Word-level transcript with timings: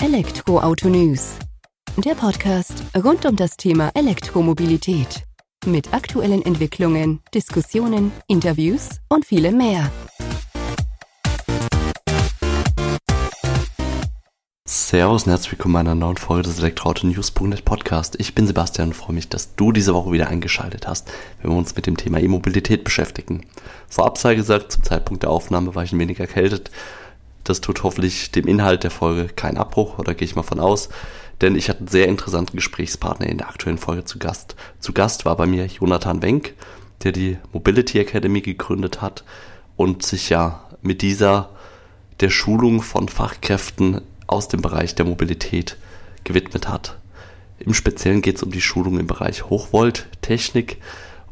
Elektroauto 0.00 0.88
News. 0.88 1.34
Der 1.96 2.14
Podcast 2.14 2.84
rund 3.02 3.26
um 3.26 3.34
das 3.34 3.56
Thema 3.56 3.90
Elektromobilität. 3.94 5.24
Mit 5.66 5.92
aktuellen 5.92 6.40
Entwicklungen, 6.42 7.18
Diskussionen, 7.34 8.12
Interviews 8.28 9.00
und 9.08 9.26
vielem 9.26 9.56
mehr. 9.56 9.90
Servus 14.68 15.24
und 15.24 15.30
herzlich 15.30 15.52
willkommen 15.52 15.74
in 15.74 15.80
einer 15.80 15.94
neuen 15.96 16.16
Folge 16.16 16.44
des 16.44 16.60
Elektroauto-News.net 16.60 17.64
Podcast. 17.64 18.14
Ich 18.20 18.36
bin 18.36 18.46
Sebastian 18.46 18.90
und 18.90 18.94
freue 18.94 19.14
mich, 19.14 19.28
dass 19.28 19.56
du 19.56 19.72
diese 19.72 19.94
Woche 19.94 20.12
wieder 20.12 20.28
eingeschaltet 20.28 20.86
hast, 20.86 21.10
wenn 21.42 21.50
wir 21.50 21.58
uns 21.58 21.74
mit 21.74 21.86
dem 21.88 21.96
Thema 21.96 22.20
E-Mobilität 22.20 22.84
beschäftigen. 22.84 23.46
Vorab 23.88 24.16
sei 24.16 24.36
gesagt, 24.36 24.70
zum 24.70 24.84
Zeitpunkt 24.84 25.24
der 25.24 25.30
Aufnahme 25.30 25.74
war 25.74 25.82
ich 25.82 25.92
ein 25.92 25.98
wenig 25.98 26.20
erkältet, 26.20 26.70
das 27.48 27.60
tut 27.60 27.82
hoffentlich 27.82 28.30
dem 28.30 28.46
Inhalt 28.46 28.84
der 28.84 28.90
Folge 28.90 29.26
keinen 29.26 29.56
Abbruch, 29.56 29.98
oder 29.98 30.14
gehe 30.14 30.26
ich 30.26 30.36
mal 30.36 30.42
von 30.42 30.60
aus. 30.60 30.88
Denn 31.40 31.54
ich 31.54 31.68
hatte 31.68 31.80
einen 31.80 31.88
sehr 31.88 32.08
interessanten 32.08 32.56
Gesprächspartner 32.56 33.26
in 33.26 33.38
der 33.38 33.48
aktuellen 33.48 33.78
Folge 33.78 34.04
zu 34.04 34.18
Gast. 34.18 34.56
Zu 34.80 34.92
Gast 34.92 35.24
war 35.24 35.36
bei 35.36 35.46
mir 35.46 35.66
Jonathan 35.66 36.20
Wenk, 36.22 36.54
der 37.04 37.12
die 37.12 37.38
Mobility 37.52 37.98
Academy 38.00 38.40
gegründet 38.40 39.00
hat 39.00 39.24
und 39.76 40.04
sich 40.04 40.30
ja 40.30 40.64
mit 40.82 41.02
dieser 41.02 41.50
der 42.20 42.30
Schulung 42.30 42.82
von 42.82 43.08
Fachkräften 43.08 44.00
aus 44.26 44.48
dem 44.48 44.60
Bereich 44.60 44.96
der 44.96 45.06
Mobilität 45.06 45.76
gewidmet 46.24 46.68
hat. 46.68 46.98
Im 47.60 47.74
Speziellen 47.74 48.22
geht 48.22 48.36
es 48.36 48.42
um 48.42 48.50
die 48.50 48.60
Schulung 48.60 48.98
im 48.98 49.06
Bereich 49.06 49.44
Hochvolttechnik, 49.44 50.78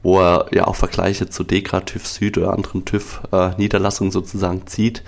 wo 0.02 0.20
er 0.20 0.46
ja 0.52 0.66
auch 0.66 0.76
Vergleiche 0.76 1.28
zu 1.28 1.42
Dekra, 1.42 1.80
TÜV 1.80 2.06
Süd 2.06 2.38
oder 2.38 2.52
anderen 2.52 2.84
TÜV-Niederlassungen 2.84 4.10
äh, 4.10 4.12
sozusagen 4.12 4.66
zieht 4.66 5.02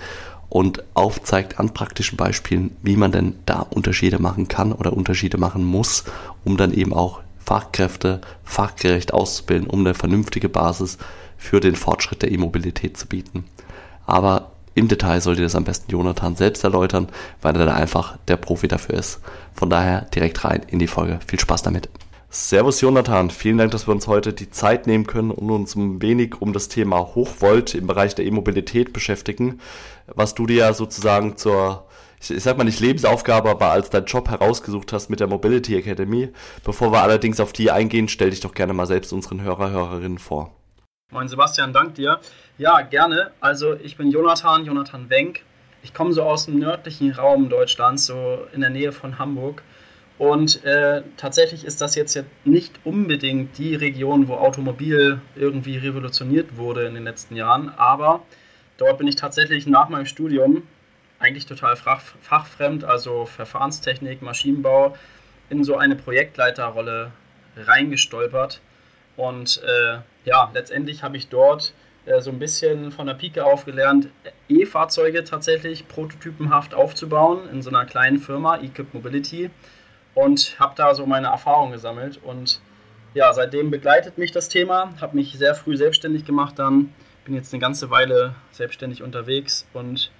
und 0.49 0.83
aufzeigt 0.95 1.59
an 1.59 1.73
praktischen 1.73 2.17
Beispielen, 2.17 2.75
wie 2.81 2.95
man 2.95 3.11
denn 3.11 3.35
da 3.45 3.59
Unterschiede 3.59 4.19
machen 4.19 4.47
kann 4.47 4.71
oder 4.71 4.93
Unterschiede 4.93 5.37
machen 5.37 5.63
muss, 5.63 6.05
um 6.43 6.57
dann 6.57 6.73
eben 6.73 6.93
auch 6.93 7.21
Fachkräfte 7.39 8.21
fachgerecht 8.43 9.13
auszubilden, 9.13 9.67
um 9.67 9.79
eine 9.81 9.93
vernünftige 9.93 10.49
Basis 10.49 10.97
für 11.37 11.59
den 11.59 11.75
Fortschritt 11.75 12.21
der 12.21 12.31
E-Mobilität 12.31 12.97
zu 12.97 13.07
bieten. 13.07 13.45
Aber 14.05 14.51
im 14.75 14.87
Detail 14.87 15.21
sollte 15.21 15.41
das 15.41 15.55
am 15.55 15.63
besten 15.63 15.91
Jonathan 15.91 16.35
selbst 16.35 16.63
erläutern, 16.63 17.07
weil 17.41 17.55
er 17.55 17.65
da 17.65 17.73
einfach 17.73 18.17
der 18.27 18.37
Profi 18.37 18.67
dafür 18.67 18.95
ist. 18.95 19.19
Von 19.53 19.69
daher 19.69 20.01
direkt 20.13 20.43
rein 20.45 20.61
in 20.67 20.79
die 20.79 20.87
Folge. 20.87 21.19
Viel 21.27 21.39
Spaß 21.39 21.63
damit. 21.63 21.89
Servus 22.31 22.79
Jonathan, 22.81 23.31
vielen 23.31 23.57
Dank, 23.57 23.71
dass 23.71 23.87
wir 23.87 23.91
uns 23.91 24.05
heute 24.05 24.33
die 24.33 24.51
Zeit 24.51 24.85
nehmen 24.85 25.07
können 25.07 25.31
und 25.31 25.49
uns 25.49 25.73
ein 25.73 25.99
wenig 25.99 26.39
um 26.41 26.53
das 26.53 26.67
Thema 26.67 26.99
Hochvolt 26.99 27.73
im 27.73 27.87
Bereich 27.87 28.13
der 28.13 28.25
E-Mobilität 28.25 28.93
beschäftigen, 28.93 29.59
was 30.05 30.35
du 30.35 30.45
dir 30.45 30.57
ja 30.57 30.73
sozusagen 30.73 31.37
zur, 31.37 31.87
ich 32.19 32.43
sag 32.43 32.55
mal 32.55 32.65
nicht 32.65 32.81
Lebensaufgabe, 32.81 33.49
aber 33.49 33.71
als 33.71 33.89
dein 33.89 34.05
Job 34.05 34.29
herausgesucht 34.29 34.93
hast 34.93 35.09
mit 35.09 35.19
der 35.19 35.25
Mobility 35.25 35.75
Academy. 35.75 36.29
Bevor 36.63 36.91
wir 36.91 37.01
allerdings 37.01 37.39
auf 37.39 37.51
die 37.51 37.71
eingehen, 37.71 38.07
stell 38.07 38.29
dich 38.29 38.41
doch 38.41 38.53
gerne 38.53 38.73
mal 38.73 38.85
selbst 38.85 39.11
unseren 39.11 39.41
Hörer, 39.41 39.71
Hörerinnen 39.71 40.19
vor. 40.19 40.53
Moin 41.11 41.27
Sebastian, 41.27 41.73
dank 41.73 41.95
dir. 41.95 42.19
Ja, 42.59 42.81
gerne. 42.81 43.31
Also 43.39 43.73
ich 43.73 43.97
bin 43.97 44.11
Jonathan, 44.11 44.65
Jonathan 44.65 45.09
Wenk. 45.09 45.41
Ich 45.81 45.95
komme 45.95 46.13
so 46.13 46.21
aus 46.21 46.45
dem 46.45 46.59
nördlichen 46.59 47.11
Raum 47.11 47.49
Deutschlands, 47.49 48.05
so 48.05 48.45
in 48.53 48.61
der 48.61 48.69
Nähe 48.69 48.91
von 48.91 49.17
Hamburg. 49.17 49.63
Und 50.19 50.65
äh, 50.65 51.01
tatsächlich 51.15 51.63
ist 51.63 51.79
das 51.79 51.95
jetzt 51.95 52.21
nicht 52.43 52.81
unbedingt 52.83 53.57
die 53.57 53.73
Region, 53.73 54.27
wo 54.27 54.33
Automobil 54.33 55.21
irgendwie 55.37 55.77
revolutioniert 55.77 56.57
wurde 56.57 56.85
in 56.85 56.93
den 56.93 57.05
letzten 57.05 57.37
Jahren, 57.37 57.69
aber 57.69 58.21
dort 58.75 58.97
bin 58.97 59.07
ich 59.07 59.15
tatsächlich 59.15 59.65
nach 59.65 59.87
meinem 59.87 60.05
Studium 60.05 60.63
eigentlich 61.19 61.45
total 61.45 61.77
fach, 61.77 62.01
fachfremd, 62.21 62.83
also 62.83 63.25
Verfahrenstechnik, 63.25 64.21
Maschinenbau, 64.21 64.97
in 65.49 65.63
so 65.63 65.77
eine 65.77 65.95
Projektleiterrolle 65.95 67.11
reingestolpert. 67.55 68.59
Und 69.15 69.61
äh, 69.63 69.99
ja, 70.25 70.51
letztendlich 70.53 71.01
habe 71.01 71.15
ich 71.15 71.29
dort 71.29 71.73
äh, 72.05 72.19
so 72.19 72.29
ein 72.29 72.39
bisschen 72.39 72.91
von 72.91 73.07
der 73.07 73.13
Pike 73.13 73.45
auf 73.45 73.63
gelernt, 73.63 74.09
E-Fahrzeuge 74.49 75.23
tatsächlich 75.23 75.87
prototypenhaft 75.87 76.73
aufzubauen 76.73 77.49
in 77.51 77.61
so 77.61 77.69
einer 77.69 77.85
kleinen 77.85 78.19
Firma, 78.19 78.57
Equip 78.57 78.93
Mobility 78.93 79.49
und 80.13 80.59
habe 80.59 80.73
da 80.75 80.93
so 80.95 81.05
meine 81.05 81.27
Erfahrungen 81.27 81.71
gesammelt. 81.71 82.19
Und 82.23 82.61
ja, 83.13 83.33
seitdem 83.33 83.71
begleitet 83.71 84.17
mich 84.17 84.31
das 84.31 84.49
Thema, 84.49 84.93
habe 85.01 85.15
mich 85.15 85.33
sehr 85.33 85.55
früh 85.55 85.77
selbstständig 85.77 86.25
gemacht, 86.25 86.59
dann 86.59 86.93
bin 87.25 87.35
jetzt 87.35 87.53
eine 87.53 87.61
ganze 87.61 87.89
Weile 87.89 88.35
selbstständig 88.51 89.03
unterwegs 89.03 89.67
und 89.73 90.11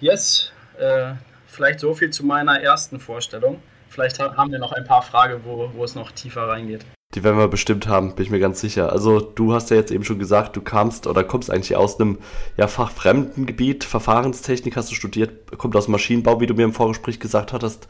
yes, 0.00 0.52
äh, 0.78 1.14
vielleicht 1.46 1.80
so 1.80 1.94
viel 1.94 2.10
zu 2.10 2.24
meiner 2.24 2.60
ersten 2.60 3.00
Vorstellung. 3.00 3.62
Vielleicht 3.88 4.18
haben 4.18 4.50
wir 4.50 4.58
noch 4.58 4.72
ein 4.72 4.84
paar 4.84 5.02
Fragen, 5.02 5.42
wo, 5.44 5.70
wo 5.74 5.84
es 5.84 5.94
noch 5.94 6.12
tiefer 6.12 6.48
reingeht. 6.48 6.86
Die 7.14 7.22
werden 7.22 7.36
wir 7.36 7.48
bestimmt 7.48 7.86
haben, 7.88 8.14
bin 8.14 8.24
ich 8.24 8.30
mir 8.30 8.40
ganz 8.40 8.62
sicher. 8.62 8.90
Also 8.90 9.20
du 9.20 9.52
hast 9.52 9.68
ja 9.68 9.76
jetzt 9.76 9.90
eben 9.90 10.04
schon 10.04 10.18
gesagt, 10.18 10.56
du 10.56 10.62
kamst 10.62 11.06
oder 11.06 11.22
kommst 11.24 11.50
eigentlich 11.50 11.76
aus 11.76 12.00
einem 12.00 12.18
ja, 12.56 12.68
fachfremden 12.68 13.44
Gebiet. 13.44 13.84
Verfahrenstechnik 13.84 14.76
hast 14.76 14.90
du 14.90 14.94
studiert, 14.94 15.58
kommt 15.58 15.76
aus 15.76 15.88
Maschinenbau, 15.88 16.40
wie 16.40 16.46
du 16.46 16.54
mir 16.54 16.64
im 16.64 16.72
Vorgespräch 16.72 17.20
gesagt 17.20 17.52
hattest 17.52 17.86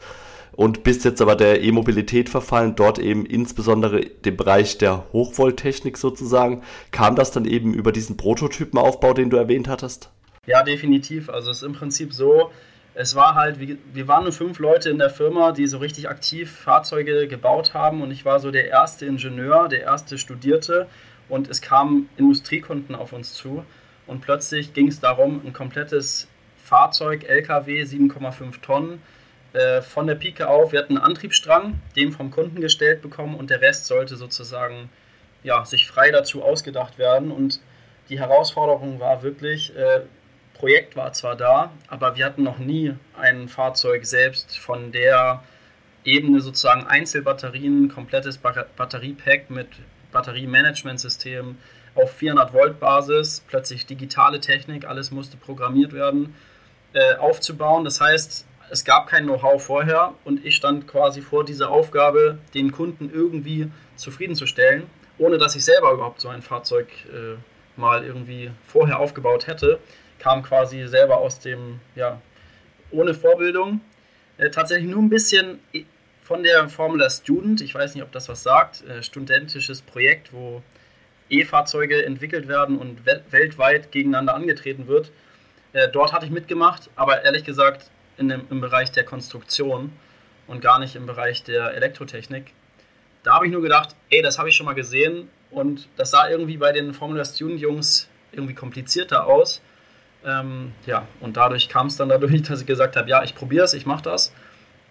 und 0.55 0.83
bist 0.83 1.03
jetzt 1.03 1.21
aber 1.21 1.35
der 1.35 1.61
E-Mobilität 1.61 2.29
verfallen, 2.29 2.75
dort 2.75 2.99
eben 2.99 3.25
insbesondere 3.25 4.01
dem 4.01 4.37
Bereich 4.37 4.77
der 4.77 5.05
Hochvolttechnik 5.11 5.97
sozusagen. 5.97 6.61
Kam 6.91 7.15
das 7.15 7.31
dann 7.31 7.45
eben 7.45 7.73
über 7.73 7.91
diesen 7.91 8.17
Prototypenaufbau, 8.17 9.13
den 9.13 9.29
du 9.29 9.37
erwähnt 9.37 9.67
hattest? 9.67 10.09
Ja, 10.45 10.63
definitiv. 10.63 11.29
Also 11.29 11.51
es 11.51 11.57
ist 11.57 11.63
im 11.63 11.73
Prinzip 11.73 12.13
so, 12.13 12.51
es 12.95 13.15
war 13.15 13.35
halt, 13.35 13.57
wir 13.59 14.07
waren 14.07 14.23
nur 14.23 14.33
fünf 14.33 14.59
Leute 14.59 14.89
in 14.89 14.99
der 14.99 15.09
Firma, 15.09 15.51
die 15.51 15.67
so 15.67 15.79
richtig 15.79 16.09
aktiv 16.09 16.51
Fahrzeuge 16.51 17.27
gebaut 17.27 17.73
haben 17.73 18.01
und 18.01 18.11
ich 18.11 18.23
war 18.23 18.39
so 18.39 18.51
der 18.51 18.67
erste 18.67 19.05
Ingenieur, 19.05 19.67
der 19.67 19.81
erste 19.81 20.17
Studierte 20.17 20.87
und 21.29 21.49
es 21.49 21.61
kamen 21.61 22.09
Industriekunden 22.17 22.93
auf 22.93 23.13
uns 23.13 23.33
zu 23.33 23.65
und 24.05 24.21
plötzlich 24.21 24.73
ging 24.73 24.89
es 24.89 24.99
darum, 24.99 25.41
ein 25.43 25.53
komplettes 25.53 26.27
Fahrzeug, 26.63 27.23
LKW, 27.27 27.81
7,5 27.81 28.61
Tonnen, 28.61 29.01
äh, 29.53 29.81
von 29.81 30.07
der 30.07 30.15
Pike 30.15 30.47
auf. 30.47 30.71
Wir 30.71 30.79
hatten 30.79 30.97
einen 30.97 31.05
Antriebsstrang, 31.05 31.79
den 31.95 32.11
vom 32.11 32.31
Kunden 32.31 32.59
gestellt 32.59 33.01
bekommen 33.01 33.35
und 33.35 33.49
der 33.49 33.61
Rest 33.61 33.85
sollte 33.85 34.15
sozusagen 34.15 34.89
ja, 35.43 35.63
sich 35.65 35.87
frei 35.87 36.11
dazu 36.11 36.43
ausgedacht 36.43 36.97
werden. 36.97 37.31
Und 37.31 37.59
die 38.09 38.19
Herausforderung 38.19 38.99
war 38.99 39.23
wirklich, 39.23 39.75
äh, 39.75 40.01
Projekt 40.53 40.95
war 40.95 41.13
zwar 41.13 41.35
da, 41.35 41.71
aber 41.87 42.15
wir 42.15 42.25
hatten 42.25 42.43
noch 42.43 42.57
nie 42.57 42.95
ein 43.19 43.47
Fahrzeug 43.47 44.05
selbst 44.05 44.57
von 44.57 44.91
der 44.91 45.43
Ebene 46.05 46.41
sozusagen 46.41 46.85
Einzelbatterien, 46.85 47.89
komplettes 47.89 48.37
Batteriepack 48.37 49.49
mit 49.49 49.67
Batteriemanagementsystem 50.11 51.57
auf 51.95 52.13
400 52.13 52.53
Volt 52.53 52.79
Basis, 52.79 53.43
plötzlich 53.47 53.85
digitale 53.85 54.39
Technik, 54.39 54.85
alles 54.85 55.11
musste 55.11 55.37
programmiert 55.37 55.93
werden, 55.93 56.35
äh, 56.93 57.15
aufzubauen. 57.15 57.83
Das 57.83 58.01
heißt, 58.01 58.45
es 58.73 58.83
gab 58.83 59.05
kein 59.05 59.25
Know-how 59.25 59.63
vorher 59.63 60.15
und 60.25 60.43
ich 60.43 60.55
stand 60.55 60.87
quasi 60.87 61.21
vor 61.21 61.45
dieser 61.45 61.69
Aufgabe, 61.69 62.39
den 62.55 62.71
Kunden 62.71 63.11
irgendwie 63.13 63.69
zufriedenzustellen, 63.95 64.87
ohne 65.19 65.37
dass 65.37 65.55
ich 65.55 65.63
selber 65.63 65.91
überhaupt 65.91 66.19
so 66.19 66.27
ein 66.29 66.41
Fahrzeug 66.41 66.87
äh, 67.13 67.37
mal 67.79 68.03
irgendwie 68.03 68.49
vorher 68.65 68.99
aufgebaut 68.99 69.45
hätte, 69.45 69.77
kam 70.17 70.41
quasi 70.41 70.87
selber 70.87 71.19
aus 71.19 71.39
dem, 71.39 71.81
ja, 71.95 72.19
ohne 72.89 73.13
Vorbildung, 73.13 73.79
äh, 74.39 74.49
tatsächlich 74.49 74.89
nur 74.89 75.03
ein 75.03 75.09
bisschen 75.09 75.59
von 76.23 76.41
der 76.41 76.67
Formula 76.67 77.11
Student, 77.11 77.61
ich 77.61 77.75
weiß 77.75 77.93
nicht, 77.93 78.03
ob 78.03 78.11
das 78.11 78.27
was 78.27 78.41
sagt, 78.41 78.83
äh, 78.87 79.03
studentisches 79.03 79.83
Projekt, 79.83 80.33
wo 80.33 80.63
E-Fahrzeuge 81.29 82.03
entwickelt 82.03 82.47
werden 82.47 82.79
und 82.79 83.05
we 83.05 83.21
weltweit 83.29 83.91
gegeneinander 83.91 84.33
angetreten 84.33 84.87
wird. 84.87 85.11
Äh, 85.73 85.89
dort 85.89 86.11
hatte 86.11 86.25
ich 86.25 86.31
mitgemacht, 86.31 86.89
aber 86.95 87.23
ehrlich 87.23 87.43
gesagt 87.43 87.91
dem, 88.17 88.41
im 88.49 88.61
Bereich 88.61 88.91
der 88.91 89.03
Konstruktion 89.03 89.91
und 90.47 90.61
gar 90.61 90.79
nicht 90.79 90.95
im 90.95 91.05
Bereich 91.05 91.43
der 91.43 91.73
Elektrotechnik. 91.73 92.53
Da 93.23 93.35
habe 93.35 93.45
ich 93.45 93.51
nur 93.51 93.61
gedacht, 93.61 93.95
ey, 94.09 94.21
das 94.21 94.37
habe 94.37 94.49
ich 94.49 94.55
schon 94.55 94.65
mal 94.65 94.73
gesehen 94.73 95.29
und 95.51 95.87
das 95.95 96.11
sah 96.11 96.27
irgendwie 96.29 96.57
bei 96.57 96.71
den 96.71 96.93
Formula 96.93 97.23
Student 97.23 97.59
Jungs 97.59 98.09
irgendwie 98.31 98.53
komplizierter 98.53 99.27
aus. 99.27 99.61
Ähm, 100.25 100.73
ja, 100.85 101.07
und 101.19 101.37
dadurch 101.37 101.69
kam 101.69 101.87
es 101.87 101.95
dann 101.95 102.09
dadurch, 102.09 102.41
dass 102.47 102.61
ich 102.61 102.67
gesagt 102.67 102.95
habe, 102.95 103.09
ja, 103.09 103.23
ich 103.23 103.35
probiere 103.35 103.65
es, 103.65 103.73
ich 103.73 103.85
mache 103.85 104.03
das 104.03 104.33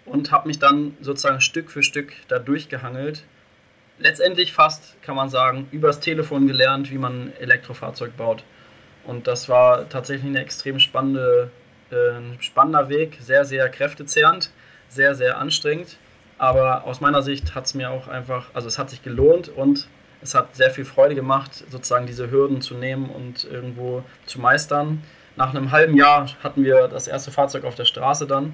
und 0.05 0.31
habe 0.31 0.47
mich 0.47 0.59
dann 0.59 0.97
sozusagen 1.01 1.41
Stück 1.41 1.71
für 1.71 1.83
Stück 1.83 2.13
da 2.27 2.39
durchgehangelt. 2.39 3.23
Letztendlich 3.99 4.51
fast, 4.51 5.01
kann 5.01 5.15
man 5.15 5.29
sagen, 5.29 5.67
übers 5.71 5.99
Telefon 5.99 6.47
gelernt, 6.47 6.91
wie 6.91 6.97
man 6.97 7.27
ein 7.27 7.33
Elektrofahrzeug 7.39 8.17
baut. 8.17 8.43
Und 9.05 9.27
das 9.27 9.49
war 9.49 9.87
tatsächlich 9.89 10.25
eine 10.25 10.41
extrem 10.41 10.79
spannende 10.79 11.51
ein 11.91 12.37
spannender 12.39 12.89
Weg, 12.89 13.17
sehr, 13.21 13.45
sehr 13.45 13.69
kräftezehrend, 13.69 14.51
sehr, 14.89 15.15
sehr 15.15 15.37
anstrengend. 15.37 15.97
Aber 16.37 16.85
aus 16.85 16.99
meiner 16.99 17.21
Sicht 17.21 17.55
hat 17.55 17.65
es 17.65 17.73
mir 17.73 17.91
auch 17.91 18.07
einfach, 18.07 18.47
also 18.53 18.67
es 18.67 18.77
hat 18.79 18.89
sich 18.89 19.03
gelohnt 19.03 19.49
und 19.49 19.87
es 20.21 20.35
hat 20.35 20.55
sehr 20.55 20.71
viel 20.71 20.85
Freude 20.85 21.15
gemacht, 21.15 21.63
sozusagen 21.69 22.07
diese 22.07 22.31
Hürden 22.31 22.61
zu 22.61 22.75
nehmen 22.75 23.09
und 23.09 23.43
irgendwo 23.43 24.03
zu 24.25 24.39
meistern. 24.39 25.03
Nach 25.35 25.53
einem 25.53 25.71
halben 25.71 25.95
Jahr 25.95 26.27
hatten 26.43 26.63
wir 26.63 26.87
das 26.87 27.07
erste 27.07 27.31
Fahrzeug 27.31 27.65
auf 27.65 27.75
der 27.75 27.85
Straße 27.85 28.27
dann 28.27 28.53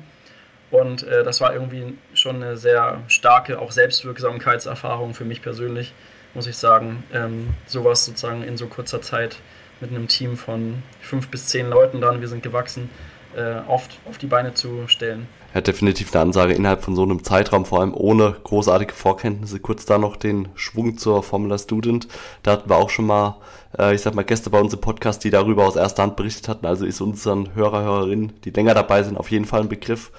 Und 0.71 1.03
äh, 1.03 1.23
das 1.23 1.41
war 1.41 1.53
irgendwie 1.53 1.97
schon 2.13 2.37
eine 2.37 2.57
sehr 2.57 3.01
starke, 3.07 3.59
auch 3.59 3.71
Selbstwirksamkeitserfahrung 3.71 5.13
für 5.13 5.25
mich 5.25 5.41
persönlich, 5.41 5.93
muss 6.33 6.47
ich 6.47 6.57
sagen, 6.57 7.03
ähm, 7.13 7.55
sowas 7.65 8.05
sozusagen 8.05 8.43
in 8.43 8.57
so 8.57 8.67
kurzer 8.67 9.01
Zeit 9.01 9.37
mit 9.81 9.89
einem 9.89 10.07
Team 10.07 10.37
von 10.37 10.83
fünf 11.01 11.29
bis 11.29 11.47
zehn 11.47 11.69
Leuten 11.69 12.01
dann, 12.01 12.21
wir 12.21 12.27
sind 12.27 12.43
gewachsen, 12.43 12.89
äh, 13.35 13.59
oft 13.67 13.99
auf 14.07 14.17
die 14.17 14.27
Beine 14.27 14.53
zu 14.53 14.87
stellen. 14.87 15.27
Ja, 15.53 15.61
definitiv 15.61 16.13
eine 16.13 16.21
Ansage 16.21 16.53
innerhalb 16.53 16.83
von 16.83 16.95
so 16.95 17.01
einem 17.01 17.23
Zeitraum, 17.23 17.65
vor 17.65 17.79
allem 17.79 17.95
ohne 17.95 18.35
großartige 18.43 18.93
Vorkenntnisse. 18.93 19.59
Kurz 19.59 19.85
da 19.85 19.97
noch 19.97 20.15
den 20.15 20.47
Schwung 20.53 20.97
zur 20.97 21.23
Formula 21.23 21.57
Student. 21.57 22.07
Da 22.43 22.51
hatten 22.51 22.69
wir 22.69 22.77
auch 22.77 22.91
schon 22.91 23.07
mal, 23.07 23.37
äh, 23.77 23.95
ich 23.95 24.01
sag 24.01 24.13
mal, 24.13 24.23
Gäste 24.23 24.51
bei 24.51 24.59
uns 24.59 24.73
im 24.73 24.81
Podcast, 24.81 25.23
die 25.23 25.31
darüber 25.31 25.65
aus 25.65 25.75
erster 25.75 26.03
Hand 26.03 26.17
berichtet 26.17 26.47
hatten. 26.47 26.67
Also 26.67 26.85
ist 26.85 27.01
unseren 27.01 27.55
Hörer, 27.55 27.81
Hörerinnen, 27.81 28.33
die 28.43 28.51
länger 28.51 28.75
dabei 28.75 29.01
sind, 29.01 29.17
auf 29.17 29.31
jeden 29.31 29.45
Fall 29.45 29.61
ein 29.61 29.69
Begriff. 29.69 30.11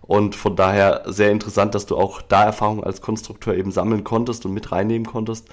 Und 0.00 0.34
von 0.34 0.56
daher 0.56 1.02
sehr 1.06 1.30
interessant, 1.30 1.74
dass 1.74 1.86
du 1.86 1.96
auch 1.96 2.22
da 2.22 2.44
Erfahrung 2.44 2.82
als 2.82 3.02
Konstrukteur 3.02 3.54
eben 3.54 3.72
sammeln 3.72 4.02
konntest 4.02 4.46
und 4.46 4.54
mit 4.54 4.72
reinnehmen 4.72 5.06
konntest. 5.06 5.48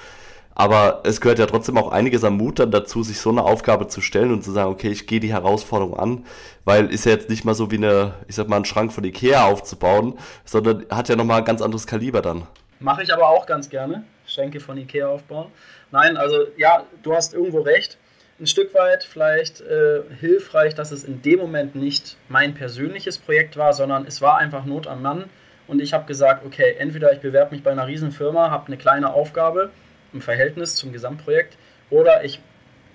Aber 0.59 1.01
es 1.03 1.21
gehört 1.21 1.37
ja 1.37 1.45
trotzdem 1.45 1.77
auch 1.77 1.91
einiges 1.91 2.23
am 2.23 2.37
Mut 2.37 2.57
dann 2.57 2.71
dazu, 2.71 3.03
sich 3.03 3.19
so 3.19 3.29
eine 3.29 3.43
Aufgabe 3.43 3.89
zu 3.89 4.01
stellen 4.01 4.33
und 4.33 4.43
zu 4.43 4.51
sagen, 4.51 4.71
okay, 4.71 4.89
ich 4.89 5.05
gehe 5.05 5.19
die 5.19 5.31
Herausforderung 5.31 5.99
an, 5.99 6.25
weil 6.65 6.91
ist 6.91 7.05
ja 7.05 7.11
jetzt 7.11 7.29
nicht 7.29 7.45
mal 7.45 7.53
so 7.53 7.69
wie 7.69 7.75
eine, 7.75 8.15
ich 8.27 8.33
sag 8.33 8.47
mal, 8.47 8.55
einen 8.55 8.65
Schrank 8.65 8.91
von 8.91 9.03
Ikea 9.03 9.45
aufzubauen, 9.45 10.17
sondern 10.45 10.87
hat 10.89 11.09
ja 11.09 11.15
nochmal 11.15 11.41
ein 11.41 11.45
ganz 11.45 11.61
anderes 11.61 11.85
Kaliber 11.85 12.23
dann. 12.23 12.47
Mache 12.79 13.03
ich 13.03 13.13
aber 13.13 13.29
auch 13.29 13.45
ganz 13.45 13.69
gerne, 13.69 14.03
Schränke 14.25 14.59
von 14.59 14.79
Ikea 14.79 15.07
aufbauen. 15.07 15.51
Nein, 15.91 16.17
also 16.17 16.47
ja, 16.57 16.85
du 17.03 17.13
hast 17.13 17.35
irgendwo 17.35 17.59
recht. 17.61 17.99
Ein 18.39 18.47
Stück 18.47 18.73
weit 18.73 19.03
vielleicht 19.03 19.61
äh, 19.61 20.01
hilfreich, 20.19 20.73
dass 20.73 20.91
es 20.91 21.03
in 21.03 21.21
dem 21.21 21.37
Moment 21.37 21.75
nicht 21.75 22.17
mein 22.29 22.55
persönliches 22.55 23.19
Projekt 23.19 23.57
war, 23.57 23.73
sondern 23.73 24.07
es 24.07 24.23
war 24.23 24.39
einfach 24.39 24.65
Not 24.65 24.87
am 24.87 25.03
Mann. 25.03 25.25
Und 25.67 25.83
ich 25.83 25.93
habe 25.93 26.07
gesagt, 26.07 26.43
okay, 26.47 26.77
entweder 26.79 27.13
ich 27.13 27.19
bewerbe 27.19 27.53
mich 27.53 27.63
bei 27.63 27.71
einer 27.71 27.85
Riesenfirma, 27.85 28.49
habe 28.49 28.67
eine 28.67 28.77
kleine 28.77 29.13
Aufgabe 29.13 29.69
im 30.17 30.21
Verhältnis 30.21 30.75
zum 30.75 30.91
Gesamtprojekt. 30.91 31.57
Oder 31.89 32.23
ich 32.23 32.39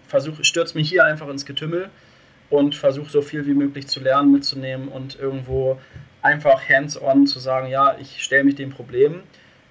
versuche, 0.08 0.44
stürze 0.44 0.76
mich 0.76 0.88
hier 0.88 1.04
einfach 1.04 1.28
ins 1.28 1.46
Getümmel 1.46 1.88
und 2.50 2.74
versuche 2.74 3.10
so 3.10 3.22
viel 3.22 3.46
wie 3.46 3.54
möglich 3.54 3.86
zu 3.86 4.00
lernen, 4.00 4.32
mitzunehmen 4.32 4.88
und 4.88 5.18
irgendwo 5.18 5.80
einfach 6.20 6.68
hands-on 6.68 7.26
zu 7.26 7.38
sagen, 7.38 7.68
ja, 7.68 7.96
ich 7.98 8.22
stelle 8.22 8.44
mich 8.44 8.56
dem 8.56 8.70
Problem. 8.70 9.22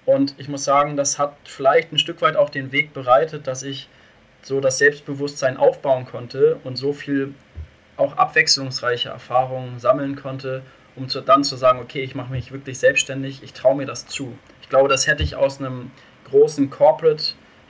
Und 0.06 0.34
ich 0.38 0.48
muss 0.48 0.64
sagen, 0.64 0.98
das 0.98 1.20
hat 1.20 1.36
vielleicht 1.44 1.92
ein 1.92 2.00
Stück 2.00 2.22
weit 2.22 2.36
auch 2.36 2.50
den 2.50 2.72
Weg 2.72 2.94
bereitet, 2.94 3.48
dass 3.48 3.62
ich 3.64 3.88
so 4.42 4.60
das 4.60 4.80
Selbstbewusstsein 4.80 5.58
aufbauen 5.58 6.06
konnte 6.06 6.58
und 6.64 6.76
so 6.76 6.94
viel 6.94 7.36
auch 7.98 8.18
abwechslungsreiche 8.18 9.10
Erfahrungen 9.10 9.78
sammeln 9.78 10.16
konnte, 10.16 10.64
um 10.96 11.08
zu, 11.08 11.22
dann 11.22 11.44
zu 11.44 11.56
sagen, 11.56 11.80
okay, 11.80 12.02
ich 12.02 12.16
mache 12.16 12.32
mich 12.32 12.52
wirklich 12.52 12.80
selbstständig, 12.80 13.44
ich 13.44 13.54
traue 13.54 13.76
mir 13.76 13.86
das 13.86 14.08
zu. 14.08 14.36
Ich 14.62 14.70
glaube, 14.70 14.90
das 14.90 15.06
hätte 15.06 15.22
ich 15.22 15.36
aus 15.36 15.60
einem 15.60 15.92
großen 16.30 16.70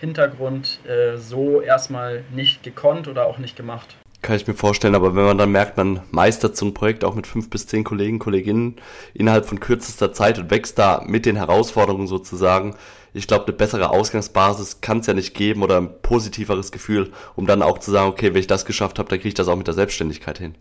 Corporate-Hintergrund 0.01 0.79
äh, 0.87 1.17
so 1.17 1.61
erstmal 1.61 2.23
nicht 2.33 2.63
gekonnt 2.63 3.07
oder 3.07 3.27
auch 3.27 3.37
nicht 3.37 3.55
gemacht. 3.55 3.95
Kann 4.21 4.35
ich 4.35 4.45
mir 4.45 4.53
vorstellen, 4.53 4.93
aber 4.93 5.15
wenn 5.15 5.23
man 5.23 5.37
dann 5.37 5.51
merkt, 5.51 5.77
man 5.77 6.01
meistert 6.11 6.55
so 6.55 6.65
ein 6.65 6.75
Projekt 6.75 7.03
auch 7.03 7.15
mit 7.15 7.25
fünf 7.25 7.49
bis 7.49 7.65
zehn 7.65 7.83
Kollegen, 7.83 8.19
Kolleginnen 8.19 8.75
innerhalb 9.15 9.47
von 9.47 9.59
kürzester 9.59 10.13
Zeit 10.13 10.37
und 10.37 10.51
wächst 10.51 10.77
da 10.77 11.03
mit 11.05 11.25
den 11.25 11.37
Herausforderungen 11.37 12.05
sozusagen, 12.05 12.75
ich 13.13 13.27
glaube, 13.27 13.45
eine 13.45 13.53
bessere 13.53 13.89
Ausgangsbasis 13.89 14.81
kann 14.81 14.99
es 14.99 15.07
ja 15.07 15.13
nicht 15.15 15.33
geben 15.33 15.63
oder 15.63 15.77
ein 15.77 16.01
positiveres 16.01 16.71
Gefühl, 16.71 17.11
um 17.35 17.47
dann 17.47 17.63
auch 17.63 17.79
zu 17.79 17.89
sagen, 17.89 18.09
okay, 18.09 18.33
wenn 18.33 18.39
ich 18.39 18.47
das 18.47 18.65
geschafft 18.65 18.99
habe, 18.99 19.09
dann 19.09 19.19
kriege 19.19 19.29
ich 19.29 19.33
das 19.33 19.47
auch 19.47 19.55
mit 19.55 19.67
der 19.67 19.73
Selbstständigkeit 19.73 20.37
hin. 20.37 20.55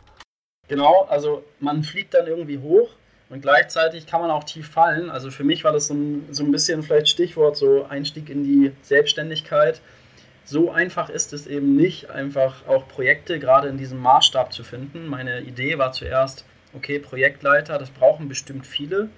Genau, 0.69 1.07
also 1.11 1.43
man 1.59 1.83
fliegt 1.83 2.15
dann 2.15 2.27
irgendwie 2.27 2.59
hoch 2.59 2.89
und 3.31 3.43
gleichzeitig 3.43 4.07
kann 4.07 4.21
man 4.21 4.31
auch 4.31 4.45
tief 4.45 4.69
fallen. 4.69 5.09
Also 5.09 5.31
für 5.31 5.45
mich 5.45 5.63
war 5.63 5.73
das 5.73 5.87
so 5.87 5.95
ein, 5.95 6.27
so 6.31 6.43
ein 6.43 6.51
bisschen 6.51 6.83
vielleicht 6.83 7.09
Stichwort, 7.09 7.57
so 7.57 7.87
Einstieg 7.89 8.29
in 8.29 8.43
die 8.43 8.73
Selbstständigkeit. 8.83 9.81
So 10.45 10.73
einfach 10.73 11.09
ist 11.09 11.33
es 11.33 11.47
eben 11.47 11.77
nicht, 11.77 12.11
einfach 12.11 12.67
auch 12.67 12.89
Projekte 12.89 13.39
gerade 13.39 13.69
in 13.69 13.79
diesem 13.79 14.01
Maßstab 14.01 14.53
zu 14.53 14.65
finden. 14.65 15.07
Meine 15.07 15.43
Idee 15.43 15.79
war 15.79 15.93
zuerst, 15.93 16.45
okay, 16.75 16.99
Projektleiter, 16.99 17.79
das 17.79 17.91
brauchen 17.91 18.29
bestimmt 18.29 18.67
viele. 18.67 19.11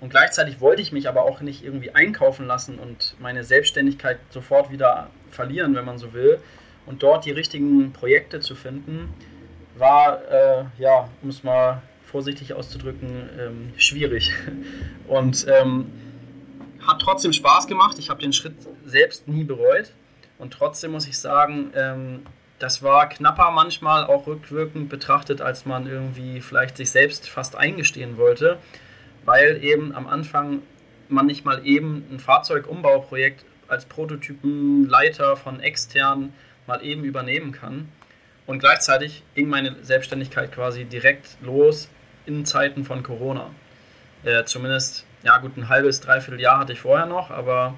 Und 0.00 0.10
gleichzeitig 0.10 0.60
wollte 0.60 0.80
ich 0.80 0.92
mich 0.92 1.08
aber 1.08 1.24
auch 1.24 1.40
nicht 1.40 1.64
irgendwie 1.64 1.90
einkaufen 1.90 2.46
lassen 2.46 2.78
und 2.78 3.16
meine 3.18 3.42
Selbstständigkeit 3.42 4.18
sofort 4.30 4.70
wieder 4.70 5.10
verlieren, 5.28 5.74
wenn 5.74 5.84
man 5.84 5.98
so 5.98 6.12
will. 6.12 6.38
Und 6.86 7.02
dort 7.02 7.24
die 7.24 7.32
richtigen 7.32 7.92
Projekte 7.92 8.38
zu 8.38 8.54
finden, 8.54 9.12
war, 9.76 10.22
äh, 10.30 10.64
ja, 10.78 11.08
um 11.22 11.30
es 11.30 11.42
mal 11.42 11.82
vorsichtig 12.10 12.54
auszudrücken, 12.54 13.28
ähm, 13.38 13.72
schwierig. 13.76 14.32
Und 15.08 15.46
ähm, 15.48 15.86
hat 16.86 17.00
trotzdem 17.00 17.32
Spaß 17.32 17.66
gemacht. 17.66 17.98
Ich 17.98 18.10
habe 18.10 18.20
den 18.20 18.32
Schritt 18.32 18.54
selbst 18.84 19.28
nie 19.28 19.44
bereut. 19.44 19.92
Und 20.38 20.52
trotzdem 20.52 20.92
muss 20.92 21.06
ich 21.06 21.18
sagen, 21.18 21.72
ähm, 21.74 22.22
das 22.58 22.82
war 22.82 23.08
knapper 23.08 23.50
manchmal 23.50 24.04
auch 24.04 24.26
rückwirkend 24.26 24.88
betrachtet, 24.88 25.40
als 25.40 25.66
man 25.66 25.86
irgendwie 25.86 26.40
vielleicht 26.40 26.76
sich 26.76 26.90
selbst 26.90 27.28
fast 27.28 27.56
eingestehen 27.56 28.16
wollte, 28.16 28.58
weil 29.24 29.62
eben 29.62 29.94
am 29.94 30.06
Anfang 30.06 30.62
man 31.08 31.26
nicht 31.26 31.44
mal 31.44 31.66
eben 31.66 32.04
ein 32.10 32.20
Fahrzeugumbauprojekt 32.20 33.44
als 33.68 33.86
Prototypenleiter 33.86 35.36
von 35.36 35.60
extern 35.60 36.32
mal 36.66 36.84
eben 36.84 37.04
übernehmen 37.04 37.52
kann. 37.52 37.88
Und 38.46 38.58
gleichzeitig 38.58 39.22
ging 39.34 39.48
meine 39.48 39.76
Selbstständigkeit 39.82 40.52
quasi 40.52 40.84
direkt 40.84 41.36
los 41.42 41.88
in 42.26 42.44
Zeiten 42.44 42.84
von 42.84 43.02
Corona. 43.02 43.50
Äh, 44.24 44.44
zumindest, 44.44 45.04
ja 45.22 45.38
gut, 45.38 45.56
ein 45.56 45.68
halbes, 45.68 46.00
dreiviertel 46.00 46.40
Jahr 46.40 46.58
hatte 46.58 46.72
ich 46.72 46.80
vorher 46.80 47.06
noch, 47.06 47.30
aber 47.30 47.74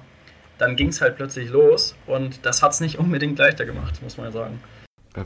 dann 0.57 0.75
ging 0.75 0.89
es 0.89 1.01
halt 1.01 1.15
plötzlich 1.15 1.49
los 1.49 1.95
und 2.05 2.45
das 2.45 2.61
hat 2.61 2.71
es 2.71 2.79
nicht 2.79 2.99
unbedingt 2.99 3.37
leichter 3.37 3.65
gemacht, 3.65 4.01
muss 4.01 4.17
man 4.17 4.31
sagen. 4.31 4.61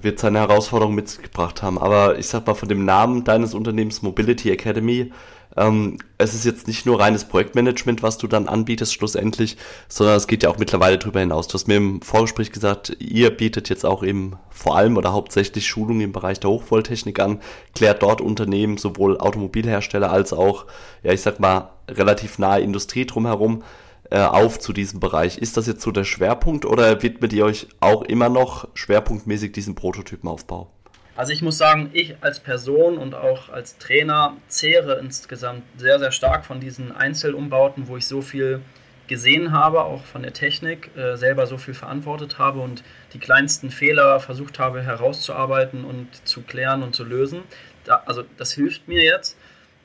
Wird 0.01 0.19
seine 0.19 0.39
Herausforderung 0.39 0.95
mitgebracht 0.95 1.63
haben, 1.63 1.77
aber 1.77 2.17
ich 2.17 2.27
sag 2.27 2.45
mal 2.45 2.55
von 2.55 2.67
dem 2.67 2.83
Namen 2.83 3.23
deines 3.23 3.53
Unternehmens 3.53 4.01
Mobility 4.01 4.51
Academy 4.51 5.13
ähm, 5.57 5.97
es 6.17 6.33
ist 6.33 6.45
jetzt 6.45 6.67
nicht 6.67 6.85
nur 6.85 6.99
reines 6.99 7.25
Projektmanagement, 7.25 8.03
was 8.03 8.17
du 8.17 8.27
dann 8.27 8.47
anbietest 8.47 8.93
schlussendlich, 8.93 9.57
sondern 9.89 10.15
es 10.15 10.27
geht 10.27 10.43
ja 10.43 10.49
auch 10.49 10.57
mittlerweile 10.57 10.97
darüber 10.97 11.19
hinaus. 11.19 11.47
Du 11.47 11.55
hast 11.55 11.67
mir 11.67 11.77
im 11.77 12.01
Vorgespräch 12.01 12.51
gesagt, 12.51 12.95
ihr 12.99 13.31
bietet 13.31 13.69
jetzt 13.69 13.85
auch 13.85 14.03
eben 14.03 14.37
vor 14.49 14.77
allem 14.77 14.97
oder 14.97 15.13
hauptsächlich 15.13 15.67
Schulungen 15.67 16.01
im 16.01 16.11
Bereich 16.11 16.39
der 16.39 16.51
Hochvolttechnik 16.51 17.19
an, 17.19 17.41
klärt 17.75 18.03
dort 18.03 18.21
Unternehmen, 18.21 18.77
sowohl 18.77 19.17
Automobilhersteller 19.17 20.11
als 20.11 20.31
auch, 20.31 20.65
ja 21.03 21.11
ich 21.11 21.21
sag 21.21 21.39
mal, 21.39 21.71
relativ 21.89 22.37
nahe 22.37 22.61
Industrie 22.61 23.05
drumherum 23.05 23.63
äh, 24.09 24.19
auf 24.19 24.59
zu 24.59 24.73
diesem 24.73 24.99
Bereich. 24.99 25.37
Ist 25.37 25.57
das 25.57 25.67
jetzt 25.67 25.81
so 25.81 25.91
der 25.91 26.03
Schwerpunkt 26.03 26.65
oder 26.65 27.01
widmet 27.01 27.33
ihr 27.33 27.45
euch 27.45 27.67
auch 27.79 28.03
immer 28.03 28.29
noch 28.29 28.67
schwerpunktmäßig 28.73 29.51
diesem 29.51 29.75
Prototypenaufbau? 29.75 30.71
Also 31.17 31.33
ich 31.33 31.41
muss 31.41 31.57
sagen, 31.57 31.89
ich 31.93 32.15
als 32.21 32.39
Person 32.39 32.99
und 32.99 33.15
auch 33.15 33.49
als 33.49 33.79
Trainer 33.79 34.37
zehre 34.47 34.99
insgesamt 34.99 35.63
sehr, 35.75 35.97
sehr 35.97 36.11
stark 36.11 36.45
von 36.45 36.59
diesen 36.59 36.91
Einzelumbauten, 36.91 37.87
wo 37.87 37.97
ich 37.97 38.05
so 38.05 38.21
viel 38.21 38.61
gesehen 39.07 39.51
habe, 39.51 39.81
auch 39.81 40.05
von 40.05 40.21
der 40.21 40.33
Technik, 40.33 40.95
äh, 40.95 41.15
selber 41.15 41.47
so 41.47 41.57
viel 41.57 41.73
verantwortet 41.73 42.37
habe 42.37 42.59
und 42.59 42.83
die 43.13 43.19
kleinsten 43.19 43.71
Fehler 43.71 44.19
versucht 44.19 44.59
habe 44.59 44.83
herauszuarbeiten 44.83 45.85
und 45.85 46.07
zu 46.27 46.43
klären 46.43 46.83
und 46.83 46.95
zu 46.95 47.03
lösen. 47.03 47.39
Da, 47.83 48.03
also 48.05 48.23
das 48.37 48.51
hilft 48.51 48.87
mir 48.87 49.03
jetzt. 49.03 49.37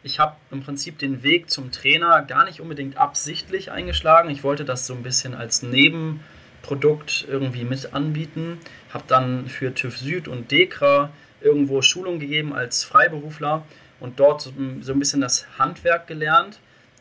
Ich 0.02 0.18
habe 0.18 0.36
im 0.50 0.62
Prinzip 0.62 0.98
den 0.98 1.22
Weg 1.22 1.48
zum 1.48 1.72
Trainer 1.72 2.20
gar 2.22 2.44
nicht 2.44 2.60
unbedingt 2.60 2.98
absichtlich 2.98 3.70
eingeschlagen. 3.70 4.28
Ich 4.28 4.44
wollte 4.44 4.66
das 4.66 4.86
so 4.86 4.92
ein 4.92 5.02
bisschen 5.02 5.34
als 5.34 5.62
Nebenprodukt 5.62 7.24
irgendwie 7.26 7.64
mit 7.64 7.94
anbieten. 7.94 8.58
Habe 8.92 9.04
dann 9.06 9.46
für 9.46 9.72
TÜV 9.72 9.96
Süd 9.96 10.28
und 10.28 10.50
DEKRA 10.50 11.10
irgendwo 11.42 11.82
Schulung 11.82 12.18
gegeben 12.18 12.52
als 12.52 12.84
Freiberufler 12.84 13.64
und 14.00 14.20
dort 14.20 14.40
so, 14.40 14.52
so 14.80 14.92
ein 14.92 14.98
bisschen 14.98 15.20
das 15.20 15.46
Handwerk 15.58 16.06
gelernt. 16.06 16.58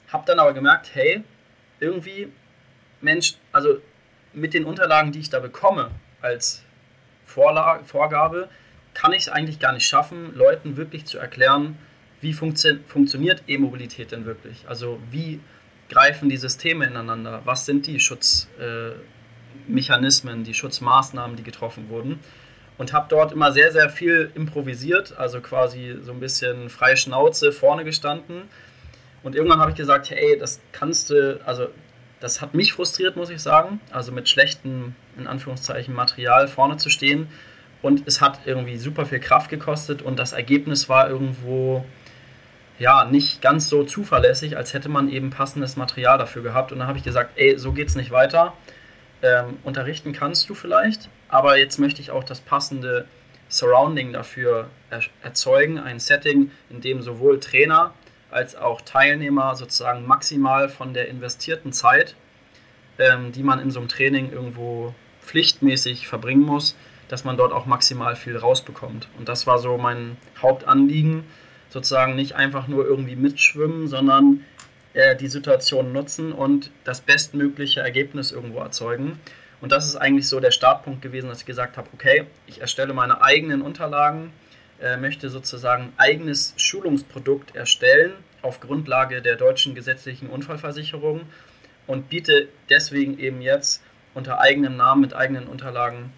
Habe 0.10 0.26
dann 0.26 0.40
aber 0.40 0.54
gemerkt, 0.54 0.92
hey, 0.94 1.24
irgendwie, 1.80 2.32
Mensch, 3.02 3.36
also 3.52 3.80
mit 4.34 4.54
den 4.54 4.66
Unterlagen, 4.66 5.12
die 5.12 5.20
ich 5.20 5.30
da 5.30 5.40
bekomme 5.40 5.92
als 6.22 6.64
Vorlage, 7.26 7.84
Vorgabe, 7.86 8.50
kann 8.94 9.14
ich 9.14 9.24
es 9.24 9.30
eigentlich 9.30 9.60
gar 9.60 9.74
nicht 9.74 9.88
schaffen, 9.88 10.36
Leuten 10.36 10.78
wirklich 10.78 11.06
zu 11.06 11.18
erklären, 11.18 11.78
wie 12.20 12.34
funktio 12.34 12.76
funktioniert 12.88 13.44
E-Mobilität 13.48 14.12
denn 14.12 14.26
wirklich? 14.26 14.66
Also 14.68 15.00
wie 15.10 15.40
greifen 15.90 16.30
die 16.30 16.38
Systeme 16.38 16.86
ineinander? 16.86 17.42
Was 17.46 17.66
sind 17.66 17.88
die 17.88 18.00
Schutzmechanismen, 18.00 20.42
äh, 20.42 20.44
die 20.44 20.54
Schutzmaßnahmen, 20.54 21.36
die 21.36 21.44
getroffen 21.44 21.90
wurden? 21.90 22.20
Und 22.82 22.94
habe 22.94 23.06
dort 23.10 23.32
immer 23.32 23.52
sehr, 23.52 23.72
sehr 23.72 23.92
viel 23.92 24.32
improvisiert, 24.34 25.16
also 25.16 25.40
quasi 25.40 25.98
so 26.02 26.12
ein 26.14 26.20
bisschen 26.20 26.68
freie 26.68 26.98
Schnauze 26.98 27.52
vorne 27.52 27.84
gestanden. 27.84 28.46
Und 29.22 29.36
irgendwann 29.36 29.60
habe 29.60 29.70
ich 29.70 29.78
gesagt, 29.78 30.10
hey, 30.10 30.36
das 30.40 30.60
kannst 30.72 31.12
du, 31.12 31.40
also 31.46 31.68
das 32.22 32.42
hat 32.42 32.56
mich 32.56 32.74
frustriert, 32.74 33.16
muss 33.16 33.30
ich 33.30 33.40
sagen, 33.40 33.80
also 33.92 34.12
mit 34.12 34.30
schlechtem, 34.30 34.96
in 35.16 35.28
Anführungszeichen, 35.28 35.94
Material 35.94 36.48
vorne 36.48 36.78
zu 36.78 36.90
stehen. 36.90 37.28
Und 37.84 38.02
es 38.08 38.20
hat 38.20 38.40
irgendwie 38.46 38.78
super 38.78 39.06
viel 39.06 39.20
Kraft 39.20 39.52
gekostet 39.52 40.02
und 40.02 40.18
das 40.18 40.34
Ergebnis 40.34 40.90
war 40.90 41.08
irgendwo, 41.08 41.86
ja, 42.80 43.06
nicht 43.06 43.44
ganz 43.44 43.70
so 43.70 43.84
zuverlässig, 43.84 44.58
als 44.58 44.74
hätte 44.74 44.90
man 44.90 45.08
eben 45.08 45.30
passendes 45.30 45.76
Material 45.76 46.18
dafür 46.18 46.42
gehabt. 46.42 46.72
Und 46.72 46.80
dann 46.80 46.88
habe 46.88 46.98
ich 46.98 47.04
gesagt, 47.04 47.34
ey, 47.36 47.60
so 47.60 47.74
geht 47.74 47.90
es 47.90 47.96
nicht 47.96 48.10
weiter. 48.10 48.54
Ähm, 49.22 49.60
unterrichten 49.64 50.14
kannst 50.14 50.50
du 50.50 50.56
vielleicht, 50.56 51.10
aber 51.32 51.58
jetzt 51.58 51.80
möchte 51.80 52.02
ich 52.02 52.12
auch 52.12 52.24
das 52.24 52.42
passende 52.42 53.08
Surrounding 53.50 54.14
dafür 54.14 54.70
er 54.90 55.02
erzeugen, 55.24 55.80
ein 55.80 56.00
Setting, 56.00 56.52
in 56.70 56.82
dem 56.82 57.02
sowohl 57.02 57.40
Trainer 57.40 57.94
als 58.30 58.56
auch 58.56 58.82
Teilnehmer 58.82 59.56
sozusagen 59.56 60.06
maximal 60.06 60.70
von 60.70 60.94
der 60.94 61.08
investierten 61.08 61.74
Zeit, 61.74 62.16
ähm, 63.00 63.32
die 63.32 63.44
man 63.44 63.60
in 63.60 63.72
so 63.72 63.80
einem 63.80 63.90
Training 63.90 64.32
irgendwo 64.32 64.94
pflichtmäßig 65.22 66.08
verbringen 66.08 66.44
muss, 66.44 66.76
dass 67.08 67.24
man 67.24 67.38
dort 67.38 67.52
auch 67.52 67.66
maximal 67.66 68.16
viel 68.16 68.38
rausbekommt. 68.38 69.08
Und 69.18 69.28
das 69.28 69.48
war 69.48 69.60
so 69.60 69.78
mein 69.78 70.18
Hauptanliegen, 70.42 71.24
sozusagen 71.70 72.16
nicht 72.16 72.36
einfach 72.36 72.68
nur 72.68 72.86
irgendwie 72.86 73.16
mitschwimmen, 73.16 73.88
sondern 73.88 74.46
äh, 74.94 75.16
die 75.16 75.28
Situation 75.28 75.94
nutzen 75.94 76.32
und 76.32 76.72
das 76.84 77.02
bestmögliche 77.02 77.82
Ergebnis 77.82 78.32
irgendwo 78.32 78.60
erzeugen. 78.60 79.20
Und 79.62 79.72
das 79.72 79.86
ist 79.86 79.96
eigentlich 79.96 80.27
so 80.27 80.39
der 80.39 80.51
Startpunkt 80.51 81.01
gewesen, 81.01 81.30
dass 81.30 81.39
ich 81.39 81.46
gesagt 81.46 81.77
habe, 81.77 81.88
okay, 81.94 82.25
ich 82.48 82.62
erstelle 82.62 82.94
meine 82.94 83.22
eigenen 83.22 83.62
Unterlagen, 83.62 84.34
äh, 84.82 84.98
möchte 84.98 85.30
sozusagen 85.30 85.84
ein 85.84 85.94
eigenes 85.98 86.53
Schulungsprodukt 86.58 87.56
erstellen 87.56 88.13
auf 88.41 88.60
Grundlage 88.60 89.22
der 89.22 89.36
deutschen 89.36 89.75
gesetzlichen 89.75 90.27
Unfallversicherung 90.27 91.22
und 91.86 92.10
biete 92.10 92.48
deswegen 92.70 93.20
eben 93.20 93.41
jetzt 93.41 93.84
unter 94.15 94.39
eigenem 94.39 94.75
Namen 94.75 95.01
mit 95.01 95.13
eigenen 95.13 95.48
Unterlagen 95.48 96.12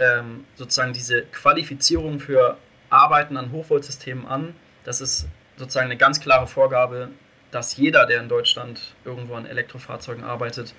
ähm, 0.00 0.44
sozusagen 0.54 0.92
diese 0.92 1.22
Qualifizierung 1.22 2.20
für 2.20 2.56
Arbeiten 2.90 3.36
an 3.36 3.50
Hochvoltsystemen 3.50 4.26
an. 4.26 4.54
Das 4.84 5.00
ist 5.00 5.26
sozusagen 5.56 5.86
eine 5.86 5.96
ganz 5.96 6.20
klare 6.20 6.46
Vorgabe, 6.46 7.10
dass 7.50 7.76
jeder, 7.76 8.06
der 8.06 8.20
in 8.20 8.28
Deutschland 8.28 8.94
irgendwo 9.04 9.34
an 9.34 9.46
Elektrofahrzeugen 9.46 10.24
arbeitet, 10.24 10.74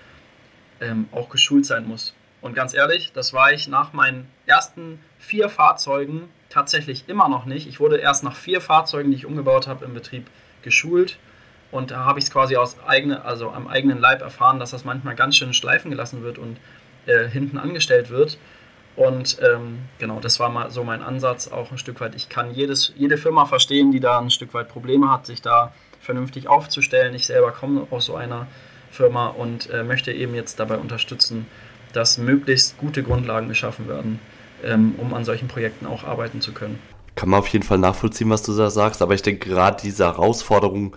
ähm, 0.82 1.08
auch 1.12 1.29
geschult 1.29 1.65
sein 1.65 1.88
muss. 1.88 2.13
Und 2.41 2.53
ganz 2.53 2.74
ehrlich, 2.74 3.12
das 3.13 3.34
war 3.34 3.51
ich 3.51 3.67
nach 3.67 3.94
meinen 3.94 4.27
ersten 4.46 5.00
vier 5.17 5.50
Fahrzeugen 5.50 6.29
tatsächlich 6.50 7.10
immer 7.10 7.27
noch 7.27 7.46
nicht. 7.46 7.67
Ich 7.67 7.79
wurde 7.79 7.98
erst 7.98 8.24
nach 8.24 8.36
vier 8.36 8.62
Fahrzeugen, 8.62 9.10
die 9.10 9.17
ich 9.17 9.25
umgebaut 9.25 9.67
habe, 9.67 9.84
im 9.86 9.94
Betrieb 9.94 10.27
geschult. 10.62 11.17
Und 11.72 11.91
da 11.91 12.05
habe 12.05 12.20
ich 12.20 12.25
es 12.25 12.32
quasi 12.32 12.55
aus 12.55 12.77
eigene, 12.86 13.25
also 13.25 13.50
am 13.50 13.67
eigenen 13.67 14.00
Leib 14.00 14.22
erfahren, 14.22 14.60
dass 14.60 14.72
das 14.72 14.86
manchmal 14.86 15.15
ganz 15.15 15.36
schön 15.36 15.53
schleifen 15.53 15.91
gelassen 15.91 16.24
wird 16.24 16.38
und 16.38 16.58
äh, 17.08 17.27
hinten 17.27 17.58
angestellt 17.58 18.10
wird. 18.10 18.38
Und 18.96 19.39
ähm, 19.41 19.79
genau, 20.00 20.20
das 20.20 20.39
war 20.39 20.50
mal 20.50 20.72
so 20.72 20.84
mein 20.84 21.01
Ansatz, 21.01 21.50
auch 21.50 21.72
ein 21.72 21.77
Stück 21.77 22.00
weit. 22.00 22.15
Ich 22.15 22.29
kann 22.29 22.53
jedes, 22.53 22.94
jede 22.96 23.17
Firma 23.17 23.46
verstehen, 23.46 23.91
die 23.91 24.00
da 24.00 24.20
ein 24.20 24.29
Stück 24.29 24.53
weit 24.53 24.70
Probleme 24.70 25.12
hat, 25.12 25.25
sich 25.25 25.41
da 25.41 25.74
vernünftig 26.00 26.48
aufzustellen. 26.48 27.13
Ich 27.13 27.25
selber 27.25 27.51
komme 27.51 27.88
aus 27.89 28.05
so 28.05 28.15
einer 28.15 28.48
Firma 28.96 29.28
und 29.28 29.70
äh, 29.70 29.84
möchte 29.84 30.12
eben 30.12 30.34
jetzt 30.36 30.60
dabei 30.60 30.78
unterstützen, 30.78 31.46
dass 31.94 32.18
möglichst 32.18 32.78
gute 32.78 33.04
Grundlagen 33.04 33.48
geschaffen 33.48 33.88
werden, 33.88 34.20
ähm, 34.64 34.96
um 34.98 35.14
an 35.14 35.25
solchen 35.25 35.48
Projekten 35.48 35.86
auch 35.86 36.04
arbeiten 36.04 36.42
zu 36.42 36.54
können. 36.54 36.80
Kann 37.16 37.30
man 37.30 37.40
auf 37.40 37.48
jeden 37.48 37.64
Fall 37.64 37.78
nachvollziehen, 37.78 38.30
was 38.30 38.44
du 38.44 38.56
da 38.56 38.70
sagst, 38.70 39.02
aber 39.02 39.14
ich 39.14 39.22
denke 39.22 39.50
gerade 39.50 39.82
diese 39.82 40.04
Herausforderung, 40.06 40.96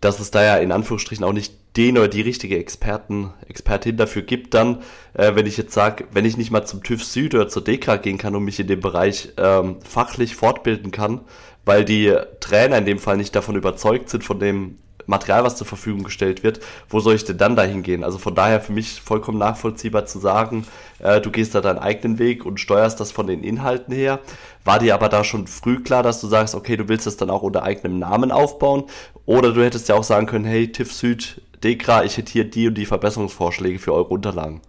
dass 0.00 0.20
es 0.20 0.30
da 0.30 0.42
ja 0.42 0.56
in 0.56 0.72
Anführungsstrichen 0.72 1.24
auch 1.24 1.32
nicht 1.32 1.54
den 1.76 1.98
oder 1.98 2.08
die 2.08 2.22
richtige 2.22 2.58
Experten, 2.58 3.32
Expertin 3.46 3.96
dafür 3.96 4.22
gibt, 4.22 4.54
dann, 4.54 4.82
äh, 5.14 5.34
wenn 5.34 5.46
ich 5.46 5.56
jetzt 5.56 5.74
sage, 5.74 6.06
wenn 6.12 6.24
ich 6.24 6.36
nicht 6.36 6.50
mal 6.50 6.64
zum 6.64 6.82
TÜV 6.82 7.04
Süd 7.04 7.34
oder 7.34 7.48
zur 7.48 7.62
DEKRA 7.62 7.96
gehen 7.96 8.18
kann 8.18 8.34
und 8.34 8.44
mich 8.44 8.58
in 8.58 8.66
dem 8.66 8.80
Bereich 8.80 9.30
ähm, 9.36 9.76
fachlich 9.82 10.34
fortbilden 10.34 10.90
kann, 10.90 11.20
weil 11.64 11.84
die 11.84 12.14
Trainer 12.40 12.78
in 12.78 12.86
dem 12.86 12.98
Fall 12.98 13.16
nicht 13.16 13.34
davon 13.36 13.56
überzeugt 13.56 14.08
sind, 14.08 14.24
von 14.24 14.40
dem 14.40 14.78
Material, 15.08 15.44
was 15.44 15.56
zur 15.56 15.66
Verfügung 15.66 16.04
gestellt 16.04 16.42
wird, 16.42 16.60
wo 16.88 17.00
soll 17.00 17.14
ich 17.14 17.24
denn 17.24 17.38
dann 17.38 17.56
dahin 17.56 17.82
gehen? 17.82 18.04
Also 18.04 18.18
von 18.18 18.34
daher 18.34 18.60
für 18.60 18.72
mich 18.72 19.00
vollkommen 19.00 19.38
nachvollziehbar 19.38 20.06
zu 20.06 20.18
sagen, 20.18 20.66
äh, 21.00 21.20
du 21.20 21.30
gehst 21.30 21.54
da 21.54 21.60
deinen 21.60 21.78
eigenen 21.78 22.18
Weg 22.18 22.44
und 22.44 22.60
steuerst 22.60 23.00
das 23.00 23.10
von 23.10 23.26
den 23.26 23.42
Inhalten 23.42 23.94
her. 23.94 24.20
War 24.64 24.78
dir 24.78 24.94
aber 24.94 25.08
da 25.08 25.24
schon 25.24 25.46
früh 25.46 25.82
klar, 25.82 26.02
dass 26.02 26.20
du 26.20 26.26
sagst, 26.26 26.54
okay, 26.54 26.76
du 26.76 26.88
willst 26.88 27.06
das 27.06 27.16
dann 27.16 27.30
auch 27.30 27.42
unter 27.42 27.62
eigenem 27.62 27.98
Namen 27.98 28.30
aufbauen? 28.30 28.84
Oder 29.24 29.52
du 29.52 29.64
hättest 29.64 29.88
ja 29.88 29.94
auch 29.94 30.04
sagen 30.04 30.26
können, 30.26 30.44
hey, 30.44 30.70
TIF 30.70 30.92
Süd, 30.92 31.40
Dekra, 31.62 32.04
ich 32.04 32.16
hätte 32.16 32.30
hier 32.30 32.44
die 32.44 32.68
und 32.68 32.74
die 32.74 32.86
Verbesserungsvorschläge 32.86 33.78
für 33.78 33.92
eure 33.92 34.08
Unterlagen. 34.08 34.60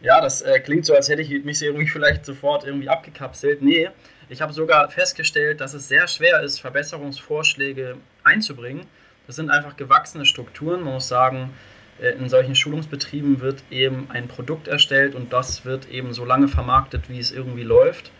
Ja, 0.00 0.20
das 0.20 0.42
äh, 0.42 0.58
klingt 0.58 0.84
so, 0.84 0.94
als 0.94 1.08
hätte 1.08 1.22
ich 1.22 1.44
mich 1.44 1.62
irgendwie 1.62 1.86
vielleicht 1.86 2.24
sofort 2.24 2.64
irgendwie 2.64 2.88
abgekapselt. 2.88 3.62
Nee, 3.62 3.88
ich 4.28 4.40
habe 4.42 4.52
sogar 4.52 4.88
festgestellt, 4.88 5.60
dass 5.60 5.74
es 5.74 5.86
sehr 5.86 6.08
schwer 6.08 6.42
ist, 6.42 6.58
Verbesserungsvorschläge 6.60 7.96
einzubringen. 8.24 8.86
Das 9.32 9.36
sind 9.36 9.48
einfach 9.48 9.78
gewachsene 9.78 10.26
Strukturen. 10.26 10.82
Man 10.82 10.92
muss 10.92 11.08
sagen, 11.08 11.54
äh, 11.98 12.10
in 12.10 12.28
solchen 12.28 12.54
Schulungsbetrieben 12.54 13.40
wird 13.40 13.62
eben 13.70 14.10
ein 14.10 14.28
Produkt 14.28 14.68
erstellt 14.68 15.14
und 15.14 15.32
das 15.32 15.64
wird 15.64 15.88
eben 15.88 16.12
so 16.12 16.26
lange 16.26 16.48
vermarktet, 16.48 17.08
wie 17.08 17.18
es 17.18 17.32
irgendwie 17.32 17.62
läuft. 17.62 18.10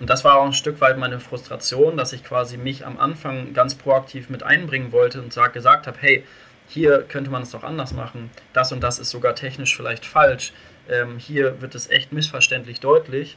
Und 0.00 0.08
das 0.08 0.24
war 0.24 0.38
auch 0.38 0.46
ein 0.46 0.54
Stück 0.54 0.80
weit 0.80 0.96
meine 0.96 1.20
Frustration, 1.20 1.98
dass 1.98 2.14
ich 2.14 2.24
quasi 2.24 2.56
mich 2.56 2.86
am 2.86 2.98
Anfang 2.98 3.52
ganz 3.52 3.74
proaktiv 3.74 4.30
mit 4.30 4.44
einbringen 4.44 4.92
wollte 4.92 5.20
und 5.20 5.38
gesagt 5.52 5.86
habe, 5.86 5.98
hey, 6.00 6.24
hier 6.68 7.02
könnte 7.02 7.30
man 7.30 7.42
es 7.42 7.50
doch 7.50 7.64
anders 7.64 7.92
machen, 7.92 8.30
das 8.54 8.72
und 8.72 8.80
das 8.80 8.98
ist 8.98 9.10
sogar 9.10 9.34
technisch 9.34 9.76
vielleicht 9.76 10.06
falsch, 10.06 10.54
ähm, 10.88 11.18
hier 11.18 11.60
wird 11.60 11.74
es 11.74 11.90
echt 11.90 12.14
missverständlich 12.14 12.80
deutlich. 12.80 13.36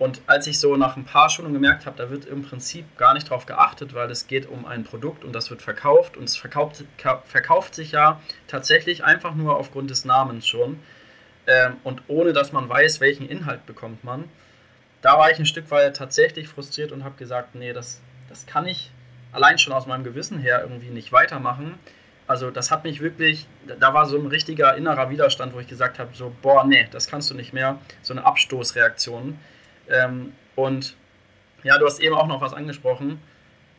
Und 0.00 0.22
als 0.26 0.46
ich 0.46 0.58
so 0.58 0.78
nach 0.78 0.96
ein 0.96 1.04
paar 1.04 1.28
Schulungen 1.28 1.52
gemerkt 1.52 1.84
habe, 1.84 1.98
da 1.98 2.08
wird 2.08 2.24
im 2.24 2.40
Prinzip 2.40 2.96
gar 2.96 3.12
nicht 3.12 3.28
drauf 3.28 3.44
geachtet, 3.44 3.94
weil 3.94 4.10
es 4.10 4.26
geht 4.26 4.48
um 4.48 4.64
ein 4.64 4.82
Produkt 4.82 5.24
und 5.24 5.34
das 5.34 5.50
wird 5.50 5.60
verkauft 5.60 6.16
und 6.16 6.24
es 6.24 6.38
verkauft, 6.38 6.84
verkauft 7.26 7.74
sich 7.74 7.92
ja 7.92 8.18
tatsächlich 8.48 9.04
einfach 9.04 9.34
nur 9.34 9.58
aufgrund 9.58 9.90
des 9.90 10.06
Namens 10.06 10.48
schon 10.48 10.80
ähm, 11.46 11.76
und 11.84 12.00
ohne 12.08 12.32
dass 12.32 12.50
man 12.50 12.66
weiß, 12.66 13.00
welchen 13.00 13.28
Inhalt 13.28 13.66
bekommt 13.66 14.02
man. 14.02 14.24
Da 15.02 15.18
war 15.18 15.30
ich 15.30 15.38
ein 15.38 15.44
Stück 15.44 15.70
weit 15.70 15.96
tatsächlich 15.96 16.48
frustriert 16.48 16.92
und 16.92 17.04
habe 17.04 17.16
gesagt, 17.16 17.54
nee, 17.54 17.74
das, 17.74 18.00
das 18.30 18.46
kann 18.46 18.66
ich 18.66 18.90
allein 19.32 19.58
schon 19.58 19.74
aus 19.74 19.86
meinem 19.86 20.04
Gewissen 20.04 20.38
her 20.38 20.62
irgendwie 20.62 20.88
nicht 20.88 21.12
weitermachen. 21.12 21.78
Also 22.26 22.50
das 22.50 22.70
hat 22.70 22.84
mich 22.84 23.02
wirklich, 23.02 23.46
da 23.78 23.92
war 23.92 24.06
so 24.06 24.16
ein 24.16 24.28
richtiger 24.28 24.74
innerer 24.76 25.10
Widerstand, 25.10 25.52
wo 25.52 25.60
ich 25.60 25.68
gesagt 25.68 25.98
habe, 25.98 26.14
so, 26.14 26.32
boah, 26.40 26.64
nee, 26.64 26.88
das 26.90 27.06
kannst 27.06 27.30
du 27.30 27.34
nicht 27.34 27.52
mehr. 27.52 27.78
So 28.00 28.14
eine 28.14 28.24
Abstoßreaktion. 28.24 29.38
Ähm, 29.90 30.32
und 30.56 30.96
ja, 31.62 31.78
du 31.78 31.86
hast 31.86 32.00
eben 32.00 32.14
auch 32.14 32.26
noch 32.26 32.40
was 32.40 32.54
angesprochen. 32.54 33.20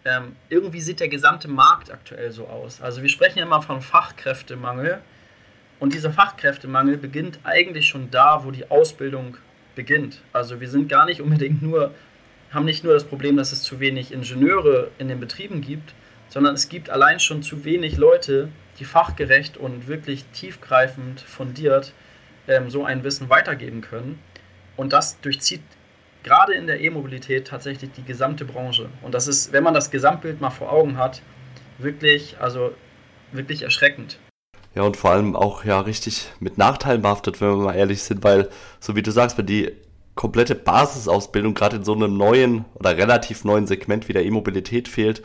Ähm, 0.04 0.36
irgendwie 0.50 0.82
sieht 0.82 1.00
der 1.00 1.10
gesamte 1.10 1.48
Markt 1.48 1.92
aktuell 1.92 2.32
so 2.32 2.48
aus. 2.48 2.82
Also 2.82 3.02
wir 3.02 3.10
sprechen 3.10 3.40
ja 3.40 3.46
immer 3.46 3.62
von 3.62 3.82
Fachkräftemangel. 3.82 5.02
Und 5.80 5.94
dieser 5.94 6.12
Fachkräftemangel 6.12 6.98
beginnt 6.98 7.40
eigentlich 7.44 7.88
schon 7.88 8.12
da, 8.12 8.44
wo 8.44 8.52
die 8.52 8.70
Ausbildung 8.70 9.38
beginnt. 9.76 10.22
Also 10.34 10.60
wir 10.60 10.70
sind 10.70 10.90
gar 10.90 11.06
nicht 11.06 11.22
unbedingt 11.22 11.62
nur, 11.62 11.94
haben 12.52 12.66
nicht 12.66 12.84
nur 12.84 12.94
das 12.94 13.04
Problem, 13.04 13.38
dass 13.38 13.52
es 13.52 13.64
zu 13.64 13.80
wenig 13.80 14.12
Ingenieure 14.12 14.92
in 15.00 15.08
den 15.08 15.20
Betrieben 15.20 15.62
gibt, 15.62 15.94
sondern 16.30 16.56
es 16.56 16.70
gibt 16.70 16.90
allein 16.90 17.20
schon 17.20 17.42
zu 17.42 17.66
wenig 17.66 17.98
Leute, 17.98 18.50
die 18.80 18.86
fachgerecht 18.86 19.58
und 19.58 19.88
wirklich 19.88 20.26
tiefgreifend 20.34 21.22
fundiert 21.22 21.94
ähm, 22.48 22.70
so 22.70 22.86
ein 22.86 23.04
Wissen 23.04 23.30
weitergeben 23.30 23.82
können. 23.82 24.20
Und 24.78 24.94
das 24.94 25.20
durchzieht 25.22 25.62
gerade 26.24 26.54
in 26.54 26.68
der 26.68 26.82
E-Mobilität 26.82 27.48
tatsächlich 27.48 27.92
die 27.92 28.04
gesamte 28.04 28.46
Branche. 28.46 28.90
Und 29.02 29.14
das 29.14 29.28
ist, 29.28 29.54
wenn 29.54 29.64
man 29.64 29.74
das 29.74 29.92
Gesamtbild 29.92 30.42
mal 30.42 30.50
vor 30.50 30.72
Augen 30.72 30.98
hat, 30.98 31.22
wirklich, 31.78 32.38
also 32.40 32.72
wirklich 33.32 33.64
erschreckend. 33.64 34.20
Ja, 34.76 34.84
und 34.84 34.96
vor 34.96 35.12
allem 35.12 35.36
auch 35.36 35.66
ja 35.66 35.80
richtig 35.82 36.30
mit 36.40 36.58
Nachteilen 36.58 37.02
behaftet, 37.02 37.42
wenn 37.42 37.50
wir 37.50 37.66
mal 37.66 37.76
ehrlich 37.76 38.04
sind, 38.04 38.24
weil, 38.24 38.50
so 38.80 38.96
wie 38.96 39.02
du 39.02 39.12
sagst, 39.12 39.38
wenn 39.38 39.46
die 39.46 39.72
komplette 40.16 40.56
Basisausbildung 40.56 41.54
gerade 41.54 41.78
in 41.78 41.84
so 41.84 41.94
einem 41.94 42.16
neuen 42.16 42.66
oder 42.76 42.98
relativ 42.98 43.44
neuen 43.44 43.68
Segment 43.68 44.08
wie 44.08 44.14
der 44.14 44.26
E-Mobilität 44.26 44.88
fehlt, 44.88 45.24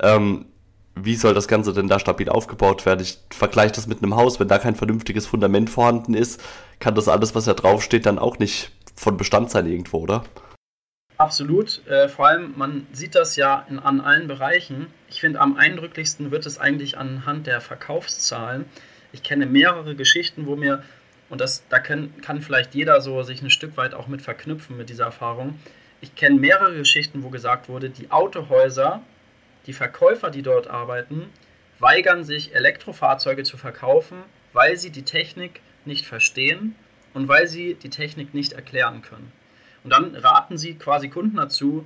ähm, 0.00 0.46
wie 0.94 1.14
soll 1.14 1.34
das 1.34 1.46
Ganze 1.46 1.72
denn 1.72 1.86
da 1.86 2.00
stabil 2.00 2.28
aufgebaut 2.28 2.84
werden? 2.86 3.00
Ich 3.00 3.18
vergleiche 3.30 3.74
das 3.74 3.86
mit 3.86 4.02
einem 4.02 4.16
Haus, 4.16 4.40
wenn 4.40 4.48
da 4.48 4.58
kein 4.58 4.74
vernünftiges 4.74 5.26
Fundament 5.26 5.70
vorhanden 5.70 6.14
ist, 6.14 6.40
kann 6.80 6.96
das 6.96 7.08
alles, 7.08 7.34
was 7.36 7.44
da 7.44 7.54
draufsteht, 7.54 8.06
dann 8.06 8.18
auch 8.18 8.38
nicht 8.38 8.72
von 8.98 9.16
Bestand 9.16 9.50
sein 9.50 9.66
irgendwo, 9.66 9.98
oder? 9.98 10.24
Absolut. 11.16 11.86
Äh, 11.86 12.08
vor 12.08 12.28
allem, 12.28 12.54
man 12.56 12.86
sieht 12.92 13.14
das 13.14 13.36
ja 13.36 13.64
in, 13.68 13.78
an 13.78 14.00
allen 14.00 14.28
Bereichen. 14.28 14.88
Ich 15.08 15.20
finde, 15.20 15.40
am 15.40 15.56
eindrücklichsten 15.56 16.30
wird 16.30 16.46
es 16.46 16.58
eigentlich 16.58 16.98
anhand 16.98 17.46
der 17.46 17.60
Verkaufszahlen. 17.60 18.66
Ich 19.12 19.22
kenne 19.22 19.46
mehrere 19.46 19.94
Geschichten, 19.96 20.46
wo 20.46 20.56
mir, 20.56 20.82
und 21.28 21.40
das, 21.40 21.64
da 21.68 21.78
können, 21.78 22.20
kann 22.20 22.40
vielleicht 22.40 22.74
jeder 22.74 23.00
so 23.00 23.22
sich 23.22 23.42
ein 23.42 23.50
Stück 23.50 23.76
weit 23.76 23.94
auch 23.94 24.06
mit 24.06 24.22
verknüpfen 24.22 24.76
mit 24.76 24.90
dieser 24.90 25.04
Erfahrung. 25.04 25.58
Ich 26.00 26.14
kenne 26.14 26.38
mehrere 26.38 26.76
Geschichten, 26.76 27.22
wo 27.22 27.30
gesagt 27.30 27.68
wurde, 27.68 27.90
die 27.90 28.10
Autohäuser, 28.10 29.02
die 29.66 29.72
Verkäufer, 29.72 30.30
die 30.30 30.42
dort 30.42 30.68
arbeiten, 30.68 31.30
weigern 31.80 32.22
sich, 32.24 32.54
Elektrofahrzeuge 32.54 33.42
zu 33.42 33.56
verkaufen, 33.56 34.18
weil 34.52 34.76
sie 34.76 34.90
die 34.90 35.02
Technik 35.02 35.60
nicht 35.84 36.06
verstehen 36.06 36.76
und 37.18 37.26
weil 37.26 37.48
sie 37.48 37.74
die 37.74 37.90
Technik 37.90 38.32
nicht 38.32 38.52
erklären 38.52 39.02
können. 39.02 39.32
Und 39.82 39.90
dann 39.90 40.14
raten 40.14 40.56
sie 40.56 40.74
quasi 40.74 41.08
Kunden 41.08 41.36
dazu, 41.36 41.84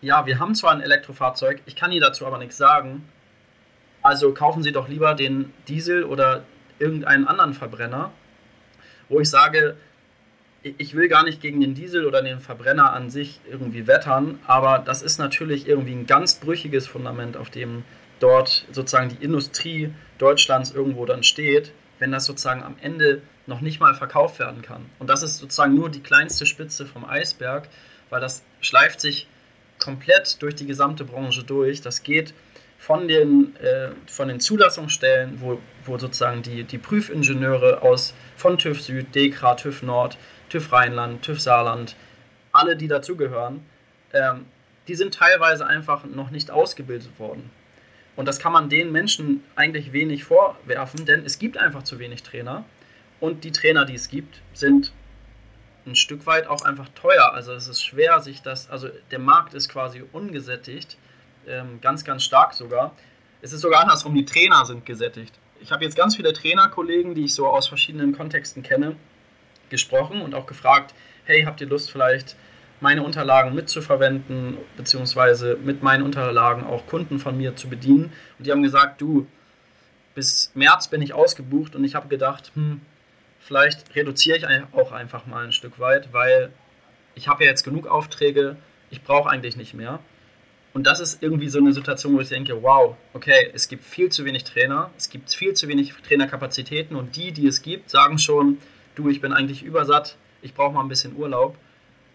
ja, 0.00 0.24
wir 0.24 0.38
haben 0.38 0.54
zwar 0.54 0.72
ein 0.72 0.80
Elektrofahrzeug, 0.80 1.60
ich 1.66 1.76
kann 1.76 1.92
Ihnen 1.92 2.00
dazu 2.00 2.26
aber 2.26 2.38
nichts 2.38 2.56
sagen, 2.56 3.06
also 4.00 4.32
kaufen 4.32 4.62
Sie 4.62 4.72
doch 4.72 4.88
lieber 4.88 5.14
den 5.14 5.52
Diesel 5.68 6.04
oder 6.04 6.44
irgendeinen 6.78 7.28
anderen 7.28 7.52
Verbrenner, 7.52 8.12
wo 9.10 9.20
ich 9.20 9.28
sage, 9.28 9.76
ich 10.62 10.94
will 10.94 11.08
gar 11.08 11.22
nicht 11.22 11.42
gegen 11.42 11.60
den 11.60 11.74
Diesel 11.74 12.06
oder 12.06 12.22
den 12.22 12.40
Verbrenner 12.40 12.94
an 12.94 13.10
sich 13.10 13.40
irgendwie 13.50 13.86
wettern, 13.86 14.38
aber 14.46 14.78
das 14.78 15.02
ist 15.02 15.18
natürlich 15.18 15.68
irgendwie 15.68 15.92
ein 15.92 16.06
ganz 16.06 16.36
brüchiges 16.36 16.86
Fundament, 16.86 17.36
auf 17.36 17.50
dem 17.50 17.84
dort 18.20 18.64
sozusagen 18.72 19.10
die 19.10 19.22
Industrie 19.22 19.92
Deutschlands 20.16 20.70
irgendwo 20.70 21.04
dann 21.04 21.22
steht, 21.22 21.72
wenn 21.98 22.12
das 22.12 22.24
sozusagen 22.24 22.62
am 22.62 22.76
Ende 22.80 23.22
noch 23.46 23.60
nicht 23.60 23.80
mal 23.80 23.94
verkauft 23.94 24.38
werden 24.38 24.62
kann. 24.62 24.86
Und 24.98 25.08
das 25.08 25.22
ist 25.22 25.38
sozusagen 25.38 25.74
nur 25.74 25.90
die 25.90 26.00
kleinste 26.00 26.46
Spitze 26.46 26.86
vom 26.86 27.04
Eisberg, 27.04 27.68
weil 28.10 28.20
das 28.20 28.42
schleift 28.60 29.00
sich 29.00 29.28
komplett 29.78 30.40
durch 30.42 30.54
die 30.54 30.66
gesamte 30.66 31.04
Branche 31.04 31.44
durch. 31.44 31.80
Das 31.80 32.02
geht 32.02 32.34
von 32.78 33.08
den, 33.08 33.56
äh, 33.56 33.90
von 34.06 34.28
den 34.28 34.40
Zulassungsstellen, 34.40 35.40
wo, 35.40 35.60
wo 35.84 35.98
sozusagen 35.98 36.42
die, 36.42 36.64
die 36.64 36.78
Prüfingenieure 36.78 37.82
aus 37.82 38.14
von 38.36 38.58
TÜV 38.58 38.80
Süd, 38.82 39.14
DEKRA, 39.14 39.54
TÜV 39.54 39.82
Nord, 39.82 40.18
TÜV 40.48 40.72
Rheinland, 40.72 41.22
TÜV 41.22 41.40
Saarland, 41.40 41.96
alle, 42.52 42.76
die 42.76 42.88
dazugehören, 42.88 43.64
ähm, 44.12 44.46
die 44.88 44.94
sind 44.94 45.14
teilweise 45.14 45.66
einfach 45.66 46.04
noch 46.04 46.30
nicht 46.30 46.50
ausgebildet 46.50 47.18
worden. 47.18 47.50
Und 48.16 48.26
das 48.26 48.38
kann 48.38 48.52
man 48.52 48.68
den 48.68 48.90
Menschen 48.92 49.44
eigentlich 49.54 49.92
wenig 49.92 50.24
vorwerfen, 50.24 51.04
denn 51.04 51.24
es 51.24 51.38
gibt 51.38 51.58
einfach 51.58 51.82
zu 51.82 51.98
wenig 51.98 52.22
Trainer. 52.22 52.64
Und 53.20 53.44
die 53.44 53.52
Trainer, 53.52 53.84
die 53.84 53.94
es 53.94 54.08
gibt, 54.08 54.40
sind 54.54 54.92
ein 55.86 55.94
Stück 55.94 56.26
weit 56.26 56.46
auch 56.48 56.62
einfach 56.62 56.88
teuer. 56.94 57.32
Also 57.32 57.52
es 57.52 57.68
ist 57.68 57.82
schwer, 57.82 58.20
sich 58.20 58.42
das, 58.42 58.68
also 58.70 58.88
der 59.10 59.18
Markt 59.18 59.54
ist 59.54 59.68
quasi 59.68 60.02
ungesättigt, 60.12 60.96
ähm, 61.46 61.80
ganz, 61.80 62.04
ganz 62.04 62.24
stark 62.24 62.54
sogar. 62.54 62.92
Es 63.42 63.52
ist 63.52 63.60
sogar 63.60 63.82
andersrum, 63.82 64.14
die 64.14 64.24
Trainer 64.24 64.64
sind 64.64 64.84
gesättigt. 64.84 65.34
Ich 65.60 65.70
habe 65.70 65.84
jetzt 65.84 65.96
ganz 65.96 66.16
viele 66.16 66.32
Trainerkollegen, 66.32 67.14
die 67.14 67.24
ich 67.24 67.34
so 67.34 67.46
aus 67.46 67.68
verschiedenen 67.68 68.16
Kontexten 68.16 68.62
kenne, 68.62 68.96
gesprochen 69.70 70.20
und 70.22 70.34
auch 70.34 70.46
gefragt, 70.46 70.94
hey, 71.24 71.44
habt 71.44 71.60
ihr 71.60 71.66
Lust 71.66 71.90
vielleicht 71.90 72.36
meine 72.80 73.02
Unterlagen 73.02 73.54
mitzuverwenden, 73.54 74.58
beziehungsweise 74.76 75.56
mit 75.62 75.82
meinen 75.82 76.02
Unterlagen 76.02 76.64
auch 76.64 76.86
Kunden 76.86 77.18
von 77.18 77.36
mir 77.36 77.56
zu 77.56 77.68
bedienen. 77.68 78.12
Und 78.38 78.46
die 78.46 78.52
haben 78.52 78.62
gesagt, 78.62 79.00
du, 79.00 79.26
bis 80.14 80.50
März 80.54 80.88
bin 80.88 81.02
ich 81.02 81.12
ausgebucht 81.12 81.74
und 81.74 81.84
ich 81.84 81.94
habe 81.94 82.08
gedacht, 82.08 82.52
hm, 82.54 82.80
vielleicht 83.40 83.94
reduziere 83.94 84.38
ich 84.38 84.46
auch 84.72 84.92
einfach 84.92 85.26
mal 85.26 85.44
ein 85.44 85.52
Stück 85.52 85.78
weit, 85.78 86.12
weil 86.12 86.50
ich 87.14 87.28
habe 87.28 87.44
ja 87.44 87.50
jetzt 87.50 87.64
genug 87.64 87.86
Aufträge, 87.86 88.56
ich 88.90 89.02
brauche 89.02 89.30
eigentlich 89.30 89.56
nicht 89.56 89.74
mehr. 89.74 90.00
Und 90.74 90.86
das 90.86 91.00
ist 91.00 91.22
irgendwie 91.22 91.48
so 91.48 91.58
eine 91.58 91.72
Situation, 91.72 92.14
wo 92.14 92.20
ich 92.20 92.28
denke, 92.28 92.62
wow, 92.62 92.96
okay, 93.14 93.50
es 93.54 93.68
gibt 93.68 93.82
viel 93.82 94.10
zu 94.10 94.26
wenig 94.26 94.44
Trainer, 94.44 94.90
es 94.98 95.08
gibt 95.08 95.32
viel 95.32 95.54
zu 95.54 95.68
wenig 95.68 95.94
Trainerkapazitäten 96.06 96.96
und 96.96 97.16
die, 97.16 97.32
die 97.32 97.46
es 97.46 97.62
gibt, 97.62 97.88
sagen 97.88 98.18
schon, 98.18 98.58
du, 98.94 99.08
ich 99.08 99.22
bin 99.22 99.32
eigentlich 99.32 99.62
übersatt, 99.62 100.16
ich 100.42 100.52
brauche 100.52 100.74
mal 100.74 100.82
ein 100.82 100.88
bisschen 100.88 101.16
Urlaub. 101.16 101.56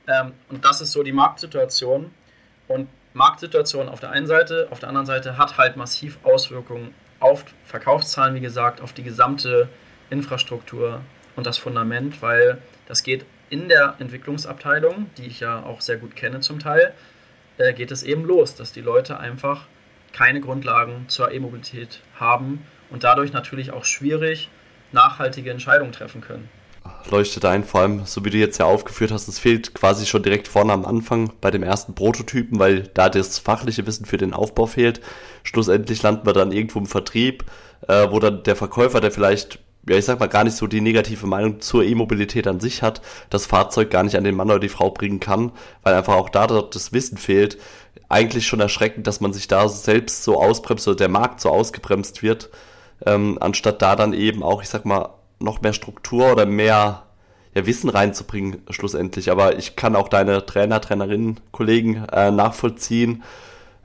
Ähm, 0.07 0.33
und 0.49 0.65
das 0.65 0.81
ist 0.81 0.91
so 0.91 1.03
die 1.03 1.11
Marktsituation. 1.11 2.11
Und 2.67 2.87
Marktsituation 3.13 3.89
auf 3.89 3.99
der 3.99 4.11
einen 4.11 4.27
Seite, 4.27 4.67
auf 4.71 4.79
der 4.79 4.89
anderen 4.89 5.05
Seite 5.05 5.37
hat 5.37 5.57
halt 5.57 5.75
massiv 5.75 6.17
Auswirkungen 6.23 6.93
auf 7.19 7.43
Verkaufszahlen, 7.65 8.35
wie 8.35 8.39
gesagt, 8.39 8.81
auf 8.81 8.93
die 8.93 9.03
gesamte 9.03 9.67
Infrastruktur 10.09 11.01
und 11.35 11.45
das 11.45 11.57
Fundament, 11.57 12.21
weil 12.21 12.59
das 12.87 13.03
geht 13.03 13.25
in 13.49 13.67
der 13.67 13.95
Entwicklungsabteilung, 13.99 15.09
die 15.17 15.27
ich 15.27 15.41
ja 15.41 15.63
auch 15.63 15.81
sehr 15.81 15.97
gut 15.97 16.15
kenne 16.15 16.39
zum 16.39 16.59
Teil, 16.59 16.93
äh, 17.57 17.73
geht 17.73 17.91
es 17.91 18.03
eben 18.03 18.23
los, 18.23 18.55
dass 18.55 18.71
die 18.71 18.81
Leute 18.81 19.19
einfach 19.19 19.67
keine 20.13 20.39
Grundlagen 20.39 21.05
zur 21.09 21.31
E-Mobilität 21.31 21.99
haben 22.17 22.65
und 22.89 23.03
dadurch 23.03 23.33
natürlich 23.33 23.71
auch 23.71 23.85
schwierig 23.85 24.49
nachhaltige 24.93 25.51
Entscheidungen 25.51 25.91
treffen 25.91 26.21
können 26.21 26.49
leuchtet 27.09 27.45
ein, 27.45 27.63
vor 27.63 27.81
allem, 27.81 28.05
so 28.05 28.25
wie 28.25 28.29
du 28.29 28.37
jetzt 28.37 28.57
ja 28.57 28.65
aufgeführt 28.65 29.11
hast, 29.11 29.27
es 29.27 29.39
fehlt 29.39 29.73
quasi 29.73 30.05
schon 30.05 30.23
direkt 30.23 30.47
vorne 30.47 30.73
am 30.73 30.85
Anfang 30.85 31.31
bei 31.41 31.51
dem 31.51 31.63
ersten 31.63 31.93
Prototypen, 31.93 32.59
weil 32.59 32.89
da 32.93 33.09
das 33.09 33.39
fachliche 33.39 33.85
Wissen 33.85 34.05
für 34.05 34.17
den 34.17 34.33
Aufbau 34.33 34.65
fehlt. 34.65 35.01
Schlussendlich 35.43 36.01
landen 36.01 36.25
wir 36.25 36.33
dann 36.33 36.51
irgendwo 36.51 36.79
im 36.79 36.85
Vertrieb, 36.85 37.45
äh, 37.87 38.07
wo 38.09 38.19
dann 38.19 38.43
der 38.43 38.55
Verkäufer, 38.55 39.01
der 39.01 39.11
vielleicht, 39.11 39.59
ja 39.87 39.97
ich 39.97 40.05
sag 40.05 40.19
mal, 40.19 40.27
gar 40.27 40.43
nicht 40.43 40.55
so 40.55 40.67
die 40.67 40.81
negative 40.81 41.27
Meinung 41.27 41.61
zur 41.61 41.83
E-Mobilität 41.83 42.47
an 42.47 42.59
sich 42.59 42.81
hat, 42.81 43.01
das 43.29 43.45
Fahrzeug 43.45 43.89
gar 43.89 44.03
nicht 44.03 44.15
an 44.15 44.23
den 44.23 44.35
Mann 44.35 44.49
oder 44.49 44.59
die 44.59 44.69
Frau 44.69 44.89
bringen 44.89 45.19
kann, 45.19 45.51
weil 45.83 45.93
einfach 45.93 46.15
auch 46.15 46.29
da 46.29 46.47
das 46.47 46.93
Wissen 46.93 47.17
fehlt. 47.17 47.57
Eigentlich 48.09 48.47
schon 48.47 48.59
erschreckend, 48.59 49.07
dass 49.07 49.21
man 49.21 49.33
sich 49.33 49.47
da 49.47 49.67
selbst 49.69 50.23
so 50.23 50.41
ausbremst 50.41 50.87
oder 50.87 50.97
der 50.97 51.09
Markt 51.09 51.41
so 51.41 51.49
ausgebremst 51.49 52.23
wird, 52.23 52.49
ähm, 53.05 53.37
anstatt 53.39 53.81
da 53.81 53.95
dann 53.95 54.13
eben 54.13 54.43
auch, 54.43 54.61
ich 54.61 54.69
sag 54.69 54.85
mal, 54.85 55.09
noch 55.41 55.61
mehr 55.61 55.73
Struktur 55.73 56.31
oder 56.31 56.45
mehr 56.45 57.03
ja, 57.53 57.65
Wissen 57.65 57.89
reinzubringen, 57.89 58.61
schlussendlich. 58.69 59.31
Aber 59.31 59.57
ich 59.57 59.75
kann 59.75 59.95
auch 59.95 60.07
deine 60.07 60.45
Trainer, 60.45 60.81
Trainerinnen, 60.81 61.39
Kollegen 61.51 62.05
äh, 62.11 62.31
nachvollziehen, 62.31 63.23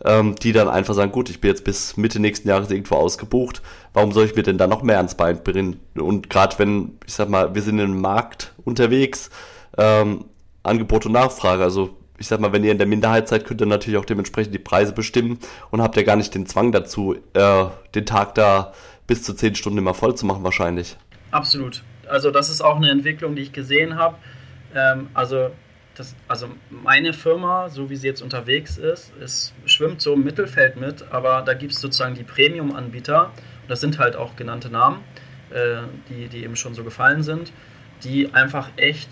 ähm, 0.04 0.34
die 0.36 0.52
dann 0.52 0.68
einfach 0.68 0.94
sagen, 0.94 1.12
gut, 1.12 1.30
ich 1.30 1.40
bin 1.40 1.50
jetzt 1.50 1.64
bis 1.64 1.96
Mitte 1.96 2.20
nächsten 2.20 2.48
Jahres 2.48 2.70
irgendwo 2.70 2.96
ausgebucht, 2.96 3.62
warum 3.92 4.12
soll 4.12 4.26
ich 4.26 4.36
mir 4.36 4.42
denn 4.42 4.58
da 4.58 4.66
noch 4.66 4.82
mehr 4.82 4.98
ans 4.98 5.14
Bein 5.14 5.42
bringen? 5.42 5.80
Und 5.94 6.30
gerade 6.30 6.58
wenn, 6.58 6.98
ich 7.06 7.14
sag 7.14 7.28
mal, 7.28 7.54
wir 7.54 7.62
sind 7.62 7.78
im 7.78 8.00
Markt 8.00 8.52
unterwegs, 8.64 9.30
ähm, 9.78 10.26
Angebot 10.62 11.06
und 11.06 11.12
Nachfrage, 11.12 11.62
also 11.62 11.96
ich 12.18 12.28
sag 12.28 12.40
mal, 12.40 12.52
wenn 12.52 12.64
ihr 12.64 12.72
in 12.72 12.78
der 12.78 12.86
Minderheit 12.86 13.28
seid, 13.28 13.44
könnt 13.44 13.60
ihr 13.60 13.66
natürlich 13.66 13.98
auch 13.98 14.04
dementsprechend 14.04 14.54
die 14.54 14.58
Preise 14.58 14.92
bestimmen 14.92 15.38
und 15.70 15.82
habt 15.82 15.96
ja 15.96 16.02
gar 16.02 16.16
nicht 16.16 16.34
den 16.34 16.46
Zwang 16.46 16.72
dazu, 16.72 17.14
äh, 17.34 17.64
den 17.94 18.06
Tag 18.06 18.34
da 18.34 18.72
bis 19.06 19.22
zu 19.22 19.34
zehn 19.34 19.54
Stunden 19.54 19.78
immer 19.78 19.94
voll 19.94 20.14
zu 20.14 20.26
machen 20.26 20.42
wahrscheinlich. 20.42 20.96
Absolut. 21.30 21.82
Also 22.08 22.30
das 22.30 22.50
ist 22.50 22.60
auch 22.60 22.76
eine 22.76 22.90
Entwicklung, 22.90 23.34
die 23.36 23.42
ich 23.42 23.52
gesehen 23.52 23.96
habe. 23.96 24.16
Ähm, 24.74 25.08
also, 25.14 25.50
das, 25.94 26.14
also 26.28 26.48
meine 26.70 27.12
Firma, 27.12 27.68
so 27.68 27.88
wie 27.88 27.96
sie 27.96 28.06
jetzt 28.06 28.22
unterwegs 28.22 28.76
ist, 28.76 29.12
es 29.20 29.54
schwimmt 29.64 30.00
so 30.02 30.14
im 30.14 30.24
Mittelfeld 30.24 30.76
mit, 30.76 31.04
aber 31.10 31.42
da 31.42 31.54
gibt 31.54 31.72
es 31.72 31.80
sozusagen 31.80 32.14
die 32.14 32.22
Premium-Anbieter, 32.22 33.30
das 33.66 33.80
sind 33.80 33.98
halt 33.98 34.14
auch 34.14 34.36
genannte 34.36 34.68
Namen, 34.68 35.02
äh, 35.50 35.78
die, 36.10 36.28
die 36.28 36.44
eben 36.44 36.54
schon 36.54 36.74
so 36.74 36.84
gefallen 36.84 37.22
sind, 37.22 37.52
die 38.04 38.34
einfach 38.34 38.68
echt 38.76 39.08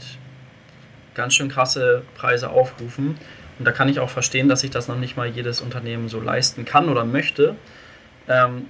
ganz 1.14 1.34
schön 1.34 1.48
krasse 1.48 2.02
Preise 2.14 2.50
aufrufen. 2.50 3.16
Und 3.58 3.64
da 3.64 3.72
kann 3.72 3.88
ich 3.88 4.00
auch 4.00 4.10
verstehen, 4.10 4.48
dass 4.48 4.60
sich 4.60 4.70
das 4.70 4.88
noch 4.88 4.98
nicht 4.98 5.16
mal 5.16 5.28
jedes 5.28 5.60
Unternehmen 5.60 6.08
so 6.08 6.20
leisten 6.20 6.64
kann 6.64 6.88
oder 6.88 7.04
möchte. 7.04 7.56
Ähm, 8.28 8.66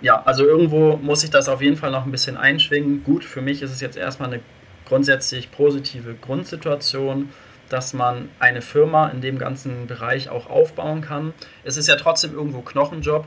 ja, 0.00 0.22
also 0.24 0.44
irgendwo 0.44 0.96
muss 0.96 1.24
ich 1.24 1.30
das 1.30 1.48
auf 1.48 1.60
jeden 1.60 1.76
Fall 1.76 1.90
noch 1.90 2.04
ein 2.04 2.10
bisschen 2.10 2.36
einschwingen. 2.36 3.04
Gut, 3.04 3.24
für 3.24 3.42
mich 3.42 3.62
ist 3.62 3.70
es 3.70 3.80
jetzt 3.80 3.96
erstmal 3.96 4.32
eine 4.32 4.42
grundsätzlich 4.86 5.50
positive 5.50 6.14
Grundsituation, 6.14 7.30
dass 7.68 7.92
man 7.92 8.28
eine 8.38 8.62
Firma 8.62 9.08
in 9.08 9.20
dem 9.20 9.38
ganzen 9.38 9.86
Bereich 9.86 10.28
auch 10.28 10.48
aufbauen 10.50 11.02
kann. 11.02 11.32
Es 11.64 11.76
ist 11.76 11.86
ja 11.86 11.96
trotzdem 11.96 12.34
irgendwo 12.34 12.62
Knochenjob, 12.62 13.26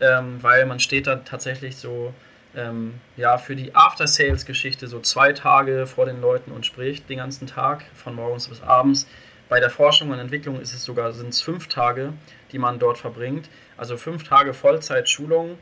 ähm, 0.00 0.38
weil 0.40 0.64
man 0.66 0.80
steht 0.80 1.06
da 1.06 1.16
tatsächlich 1.16 1.76
so 1.76 2.14
ähm, 2.56 2.94
ja, 3.16 3.36
für 3.36 3.56
die 3.56 3.74
After-Sales-Geschichte 3.74 4.86
so 4.86 5.00
zwei 5.00 5.32
Tage 5.32 5.86
vor 5.86 6.06
den 6.06 6.20
Leuten 6.20 6.52
und 6.52 6.64
spricht 6.64 7.08
den 7.10 7.18
ganzen 7.18 7.46
Tag, 7.46 7.84
von 7.94 8.14
morgens 8.14 8.48
bis 8.48 8.62
abends. 8.62 9.06
Bei 9.48 9.60
der 9.60 9.70
Forschung 9.70 10.10
und 10.10 10.18
Entwicklung 10.18 10.60
ist 10.60 10.72
es 10.72 10.84
sogar 10.84 11.12
sind 11.12 11.28
es 11.28 11.42
fünf 11.42 11.68
Tage, 11.68 12.14
die 12.52 12.58
man 12.58 12.78
dort 12.78 12.96
verbringt. 12.96 13.50
Also 13.76 13.96
fünf 13.96 14.24
Tage 14.24 14.54
Vollzeit-Schulung 14.54 15.58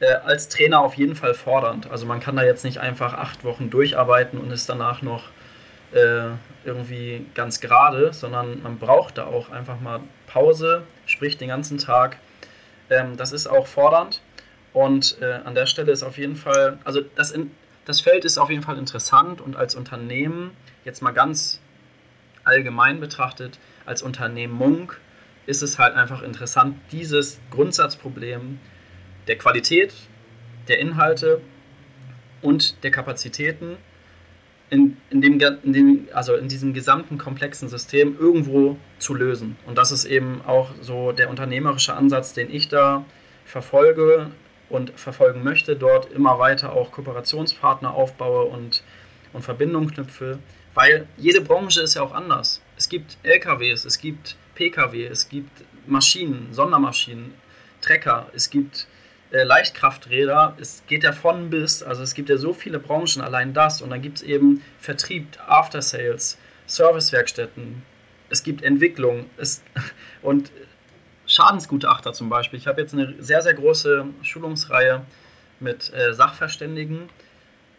äh, 0.00 0.12
als 0.12 0.48
Trainer 0.48 0.80
auf 0.80 0.94
jeden 0.94 1.16
Fall 1.16 1.34
fordernd. 1.34 1.90
Also 1.90 2.06
man 2.06 2.20
kann 2.20 2.36
da 2.36 2.42
jetzt 2.42 2.64
nicht 2.64 2.78
einfach 2.78 3.14
acht 3.14 3.44
Wochen 3.44 3.70
durcharbeiten 3.70 4.38
und 4.38 4.50
ist 4.50 4.68
danach 4.68 5.02
noch 5.02 5.24
äh, 5.92 6.30
irgendwie 6.64 7.24
ganz 7.34 7.60
gerade, 7.60 8.12
sondern 8.12 8.62
man 8.62 8.78
braucht 8.78 9.18
da 9.18 9.26
auch 9.26 9.50
einfach 9.50 9.80
mal 9.80 10.00
Pause, 10.26 10.82
sprich 11.06 11.38
den 11.38 11.48
ganzen 11.48 11.78
Tag. 11.78 12.18
Ähm, 12.90 13.16
das 13.16 13.32
ist 13.32 13.46
auch 13.46 13.66
fordernd 13.66 14.20
und 14.72 15.16
äh, 15.22 15.40
an 15.44 15.54
der 15.54 15.66
Stelle 15.66 15.92
ist 15.92 16.02
auf 16.02 16.18
jeden 16.18 16.36
Fall, 16.36 16.78
also 16.84 17.00
das, 17.14 17.30
in, 17.30 17.50
das 17.86 18.00
Feld 18.00 18.24
ist 18.24 18.36
auf 18.36 18.50
jeden 18.50 18.62
Fall 18.62 18.78
interessant 18.78 19.40
und 19.40 19.56
als 19.56 19.74
Unternehmen, 19.74 20.50
jetzt 20.84 21.00
mal 21.02 21.12
ganz 21.12 21.60
allgemein 22.44 23.00
betrachtet, 23.00 23.58
als 23.86 24.02
Unternehmung 24.02 24.92
ist 25.46 25.62
es 25.62 25.78
halt 25.78 25.94
einfach 25.94 26.22
interessant, 26.22 26.76
dieses 26.92 27.40
Grundsatzproblem 27.50 28.58
der 29.26 29.36
Qualität, 29.36 29.94
der 30.68 30.78
Inhalte 30.78 31.40
und 32.42 32.82
der 32.82 32.90
Kapazitäten 32.90 33.76
in, 34.70 34.96
in, 35.10 35.20
dem, 35.20 35.40
in, 35.62 35.72
dem, 35.72 36.08
also 36.12 36.34
in 36.34 36.48
diesem 36.48 36.74
gesamten 36.74 37.18
komplexen 37.18 37.68
System 37.68 38.16
irgendwo 38.18 38.76
zu 38.98 39.14
lösen. 39.14 39.56
Und 39.66 39.78
das 39.78 39.92
ist 39.92 40.04
eben 40.04 40.42
auch 40.44 40.70
so 40.80 41.12
der 41.12 41.30
unternehmerische 41.30 41.94
Ansatz, 41.94 42.32
den 42.32 42.52
ich 42.52 42.68
da 42.68 43.04
verfolge 43.44 44.30
und 44.68 44.90
verfolgen 44.98 45.44
möchte, 45.44 45.76
dort 45.76 46.10
immer 46.12 46.38
weiter 46.40 46.72
auch 46.72 46.90
Kooperationspartner 46.90 47.94
aufbaue 47.94 48.46
und, 48.46 48.82
und 49.32 49.42
Verbindungen 49.42 49.92
knüpfe, 49.92 50.40
weil 50.74 51.06
jede 51.16 51.40
Branche 51.40 51.80
ist 51.80 51.94
ja 51.94 52.02
auch 52.02 52.12
anders. 52.12 52.60
Es 52.76 52.88
gibt 52.88 53.18
LKWs, 53.22 53.84
es 53.84 53.98
gibt 53.98 54.36
PKW, 54.56 55.06
es 55.06 55.28
gibt 55.28 55.64
Maschinen, 55.86 56.48
Sondermaschinen, 56.50 57.34
Trecker, 57.80 58.28
es 58.34 58.50
gibt 58.50 58.88
äh, 59.30 59.42
Leichtkrafträder, 59.42 60.56
es 60.60 60.82
geht 60.86 61.04
ja 61.04 61.12
von 61.12 61.50
bis, 61.50 61.82
also 61.82 62.02
es 62.02 62.14
gibt 62.14 62.28
ja 62.28 62.36
so 62.36 62.52
viele 62.52 62.78
Branchen, 62.78 63.20
allein 63.20 63.52
das. 63.54 63.82
Und 63.82 63.90
dann 63.90 64.02
gibt 64.02 64.18
es 64.18 64.22
eben 64.22 64.62
Vertrieb, 64.78 65.26
After 65.46 65.82
Sales, 65.82 66.38
Servicewerkstätten, 66.66 67.82
es 68.28 68.42
gibt 68.42 68.62
Entwicklung 68.62 69.26
es, 69.36 69.62
und 70.22 70.50
Schadensgutachter 71.26 72.12
zum 72.12 72.28
Beispiel. 72.28 72.58
Ich 72.58 72.66
habe 72.66 72.80
jetzt 72.80 72.94
eine 72.94 73.14
sehr, 73.18 73.42
sehr 73.42 73.54
große 73.54 74.06
Schulungsreihe 74.22 75.02
mit 75.58 75.92
äh, 75.92 76.14
Sachverständigen, 76.14 77.08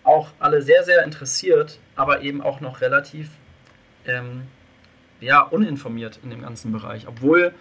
auch 0.04 0.30
alle 0.40 0.62
sehr, 0.62 0.84
sehr 0.84 1.04
interessiert, 1.04 1.80
aber 1.96 2.22
eben 2.22 2.42
auch 2.42 2.60
noch 2.60 2.82
relativ 2.82 3.30
ähm, 4.06 4.44
ja, 5.20 5.42
uninformiert 5.42 6.20
in 6.24 6.30
dem 6.30 6.42
ganzen 6.42 6.72
Bereich, 6.72 7.08
obwohl 7.08 7.54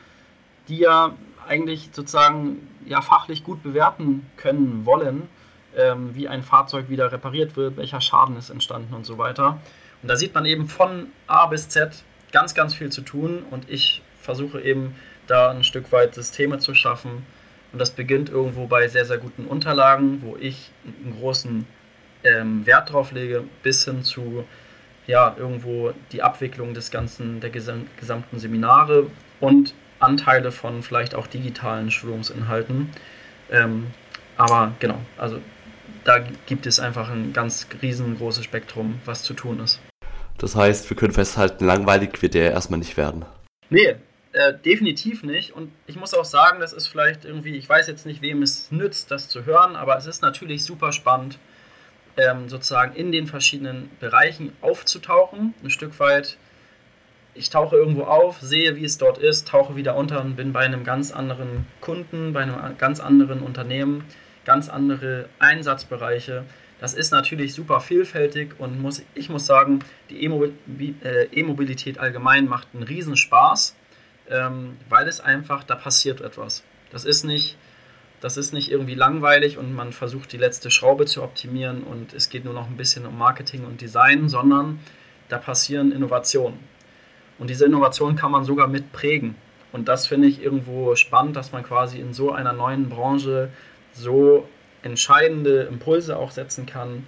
die 0.69 0.79
ja 0.79 1.15
eigentlich 1.47 1.91
sozusagen 1.93 2.69
ja, 2.87 3.01
fachlich 3.01 3.45
gut 3.45 3.63
bewerten 3.63 4.27
können 4.37 4.85
wollen, 4.85 5.29
ähm, 5.77 6.15
wie 6.15 6.29
ein 6.29 6.43
Fahrzeug 6.43 6.89
wieder 6.89 7.13
repariert 7.13 7.57
wird, 7.57 7.77
welcher 7.77 8.01
Schaden 8.01 8.37
ist 8.37 8.51
entstanden 8.51 8.95
und 8.95 9.05
so 9.05 9.19
weiter. 9.19 9.61
Und 10.03 10.09
da 10.09 10.17
sieht 10.17 10.35
man 10.35 10.45
eben 10.45 10.69
von 10.69 11.09
A 11.27 11.47
bis 11.47 11.69
Z 11.69 12.05
ganz, 12.33 12.55
ganz 12.55 12.75
viel 12.75 12.91
zu 12.91 13.03
tun 13.03 13.45
und 13.51 13.69
ich 13.71 14.03
versuche 14.21 14.61
eben 14.61 14.95
da 15.27 15.51
ein 15.51 15.65
Stück 15.65 15.93
weit 15.93 16.15
Systeme 16.15 16.59
zu 16.59 16.75
schaffen. 16.75 17.27
Und 17.73 17.79
das 17.79 17.91
beginnt 17.91 18.29
irgendwo 18.29 18.67
bei 18.67 18.89
sehr, 18.89 19.05
sehr 19.05 19.19
guten 19.19 19.47
Unterlagen, 19.47 20.23
wo 20.23 20.37
ich 20.37 20.71
einen 20.85 21.19
großen 21.19 21.67
ähm, 22.25 22.67
Wert 22.67 22.93
drauf 22.93 23.13
lege, 23.13 23.45
bis 23.63 23.85
hin 23.85 24.03
zu 24.03 24.45
ja, 25.07 25.37
irgendwo 25.39 25.93
die 26.13 26.23
Abwicklung 26.23 26.75
des 26.75 26.91
ganzen, 26.91 27.41
der 27.41 27.51
gesamten 27.51 28.39
Seminare 28.39 29.07
und 29.41 29.75
Anteile 29.99 30.53
von 30.53 30.83
vielleicht 30.83 31.15
auch 31.15 31.27
digitalen 31.27 31.91
Schulungsinhalten. 31.91 32.91
Ähm, 33.51 33.89
aber 34.37 34.73
genau, 34.79 34.99
also 35.17 35.41
da 36.05 36.19
gibt 36.47 36.67
es 36.67 36.79
einfach 36.79 37.11
ein 37.11 37.33
ganz 37.33 37.67
riesengroßes 37.83 38.45
Spektrum, 38.45 39.01
was 39.05 39.23
zu 39.23 39.35
tun 39.35 39.61
ist. 39.61 39.81
Das 40.39 40.55
heißt, 40.55 40.89
wir 40.91 40.97
können 40.97 41.13
festhalten, 41.13 41.65
langweilig 41.65 42.21
wird 42.21 42.35
der 42.35 42.53
erstmal 42.53 42.79
nicht 42.79 42.97
werden. 42.97 43.25
Nee, 43.71 43.97
äh, 44.33 44.53
definitiv 44.53 45.23
nicht. 45.23 45.53
Und 45.53 45.73
ich 45.87 45.97
muss 45.97 46.13
auch 46.13 46.25
sagen, 46.25 46.61
das 46.61 46.73
ist 46.73 46.87
vielleicht 46.89 47.25
irgendwie, 47.25 47.57
ich 47.57 47.69
weiß 47.69 47.87
jetzt 47.89 48.05
nicht, 48.05 48.21
wem 48.21 48.43
es 48.43 48.71
nützt, 48.71 49.11
das 49.11 49.29
zu 49.29 49.47
hören, 49.47 49.77
aber 49.77 49.97
es 49.97 50.07
ist 50.07 50.21
natürlich 50.21 50.65
super 50.65 50.93
spannend, 50.93 51.39
ähm, 52.19 52.49
sozusagen 52.49 52.95
in 52.95 53.13
den 53.13 53.27
verschiedenen 53.27 53.91
Bereichen 53.99 54.53
aufzutauchen, 54.61 55.55
ein 55.65 55.71
Stück 55.71 55.99
weit. 56.01 56.37
Ich 57.37 57.51
tauche 57.51 57.77
irgendwo 57.77 58.05
auf, 58.05 58.41
sehe, 58.41 58.77
wie 58.77 58.85
es 58.85 58.99
dort 58.99 59.19
ist, 59.19 59.49
tauche 59.49 59.77
wieder 59.77 59.97
unter 59.97 60.21
und 60.23 60.37
bin 60.37 60.53
bei 60.53 60.61
einem 60.61 60.85
ganz 60.85 61.13
anderen 61.13 61.67
Kunden, 61.81 62.33
bei 62.33 62.43
einem 62.43 62.79
ganz 62.79 63.01
anderen 63.01 63.41
Unternehmen, 63.41 64.05
ganz 64.45 64.69
andere 64.69 65.29
Einsatzbereiche. 65.39 66.45
Das 66.81 66.95
ist 66.95 67.11
natürlich 67.11 67.55
super 67.55 67.81
vielfältig 67.81 68.55
und 68.59 68.81
muss, 68.81 69.03
ich 69.15 69.29
muss 69.29 69.47
sagen, 69.47 69.81
die 70.11 70.25
äh, 70.25 71.25
E-Mobilität 71.33 71.99
allgemein 71.99 72.49
macht 72.49 72.69
einen 72.75 72.83
Riesenspaß, 72.83 73.77
ähm, 74.31 74.77
weil 74.89 75.09
es 75.09 75.21
einfach, 75.21 75.65
da 75.65 75.75
passiert 75.75 76.21
etwas. 76.21 76.65
Das 76.91 77.05
ist 77.05 77.25
nicht 77.25 77.57
das 78.21 78.37
ist 78.37 78.53
nicht 78.53 78.71
irgendwie 78.71 78.95
langweilig 78.95 79.59
und 79.59 79.75
man 79.75 79.93
versucht 79.93 80.33
die 80.33 80.39
letzte 80.39 80.71
Schraube 80.71 81.07
zu 81.07 81.23
optimieren 81.23 81.83
und 81.83 82.15
es 82.15 82.29
geht 82.29 82.45
nur 82.45 82.55
noch 82.55 82.67
ein 82.67 82.77
bisschen 82.77 83.07
um 83.07 83.17
Marketing 83.19 83.65
und 83.65 83.81
Design, 83.81 84.29
sondern 84.29 84.81
da 85.29 85.39
passieren 85.39 85.93
Innovationen. 85.93 86.59
Und 87.39 87.51
diese 87.51 87.67
Innovationen 87.67 88.17
kann 88.17 88.31
man 88.31 88.45
sogar 88.45 88.69
mit 88.69 88.93
prägen. 88.93 89.35
Und 89.73 89.89
das 89.89 90.07
finde 90.07 90.29
ich 90.29 90.43
irgendwo 90.43 90.95
spannend, 90.97 91.37
dass 91.37 91.53
man 91.53 91.63
quasi 91.63 91.99
in 91.99 92.15
so 92.15 92.33
einer 92.33 92.53
neuen 92.53 92.89
Branche 92.89 93.51
so 93.93 94.49
entscheidende 94.83 95.63
Impulse 95.65 96.17
auch 96.17 96.31
setzen 96.31 96.67
kann. 96.67 97.07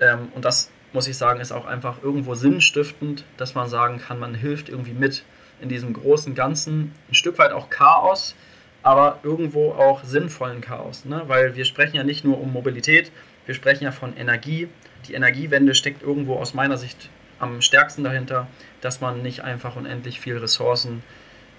Ähm, 0.00 0.28
und 0.34 0.44
das 0.44 0.70
muss 0.92 1.06
ich 1.06 1.16
sagen, 1.16 1.40
ist 1.40 1.52
auch 1.52 1.66
einfach 1.66 2.02
irgendwo 2.02 2.34
sinnstiftend, 2.34 3.24
dass 3.36 3.54
man 3.54 3.68
sagen 3.68 3.98
kann, 3.98 4.18
man 4.18 4.34
hilft 4.34 4.68
irgendwie 4.68 4.92
mit 4.92 5.24
in 5.60 5.68
diesem 5.68 5.92
großen 5.92 6.34
Ganzen, 6.34 6.92
ein 7.08 7.14
Stück 7.14 7.38
weit 7.38 7.52
auch 7.52 7.70
Chaos, 7.70 8.34
aber 8.82 9.20
irgendwo 9.22 9.72
auch 9.72 10.02
sinnvollen 10.04 10.62
Chaos. 10.62 11.04
Ne? 11.04 11.22
Weil 11.26 11.54
wir 11.54 11.64
sprechen 11.64 11.96
ja 11.96 12.02
nicht 12.02 12.24
nur 12.24 12.40
um 12.40 12.52
Mobilität, 12.52 13.12
wir 13.46 13.54
sprechen 13.54 13.84
ja 13.84 13.92
von 13.92 14.16
Energie. 14.16 14.68
Die 15.06 15.14
Energiewende 15.14 15.74
steckt 15.74 16.02
irgendwo 16.02 16.36
aus 16.36 16.54
meiner 16.54 16.76
Sicht 16.76 17.10
am 17.40 17.60
stärksten 17.62 18.04
dahinter, 18.04 18.46
dass 18.80 19.00
man 19.00 19.22
nicht 19.22 19.42
einfach 19.42 19.76
unendlich 19.76 20.20
viel 20.20 20.38
Ressourcen 20.38 21.02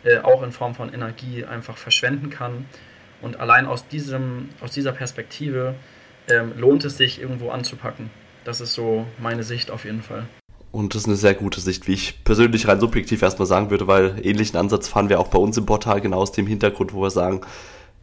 äh, 0.03 0.19
auch 0.19 0.43
in 0.43 0.51
Form 0.51 0.75
von 0.75 0.93
Energie 0.93 1.45
einfach 1.45 1.77
verschwenden 1.77 2.29
kann. 2.29 2.65
Und 3.21 3.39
allein 3.39 3.67
aus, 3.67 3.87
diesem, 3.87 4.49
aus 4.61 4.71
dieser 4.71 4.93
Perspektive 4.93 5.75
ähm, 6.29 6.53
lohnt 6.57 6.85
es 6.85 6.97
sich 6.97 7.21
irgendwo 7.21 7.49
anzupacken. 7.49 8.09
Das 8.43 8.61
ist 8.61 8.73
so 8.73 9.05
meine 9.19 9.43
Sicht 9.43 9.69
auf 9.69 9.85
jeden 9.85 10.01
Fall. 10.01 10.25
Und 10.71 10.95
das 10.95 11.01
ist 11.01 11.07
eine 11.07 11.17
sehr 11.17 11.33
gute 11.33 11.59
Sicht, 11.59 11.87
wie 11.87 11.93
ich 11.93 12.23
persönlich 12.23 12.67
rein 12.67 12.79
subjektiv 12.79 13.21
erstmal 13.21 13.45
sagen 13.45 13.69
würde, 13.69 13.87
weil 13.87 14.15
ähnlichen 14.23 14.57
Ansatz 14.57 14.87
fahren 14.87 15.09
wir 15.09 15.19
auch 15.19 15.27
bei 15.27 15.37
uns 15.37 15.57
im 15.57 15.65
Portal 15.65 15.99
genau 15.99 16.19
aus 16.19 16.31
dem 16.31 16.47
Hintergrund, 16.47 16.93
wo 16.93 17.01
wir 17.01 17.11
sagen, 17.11 17.41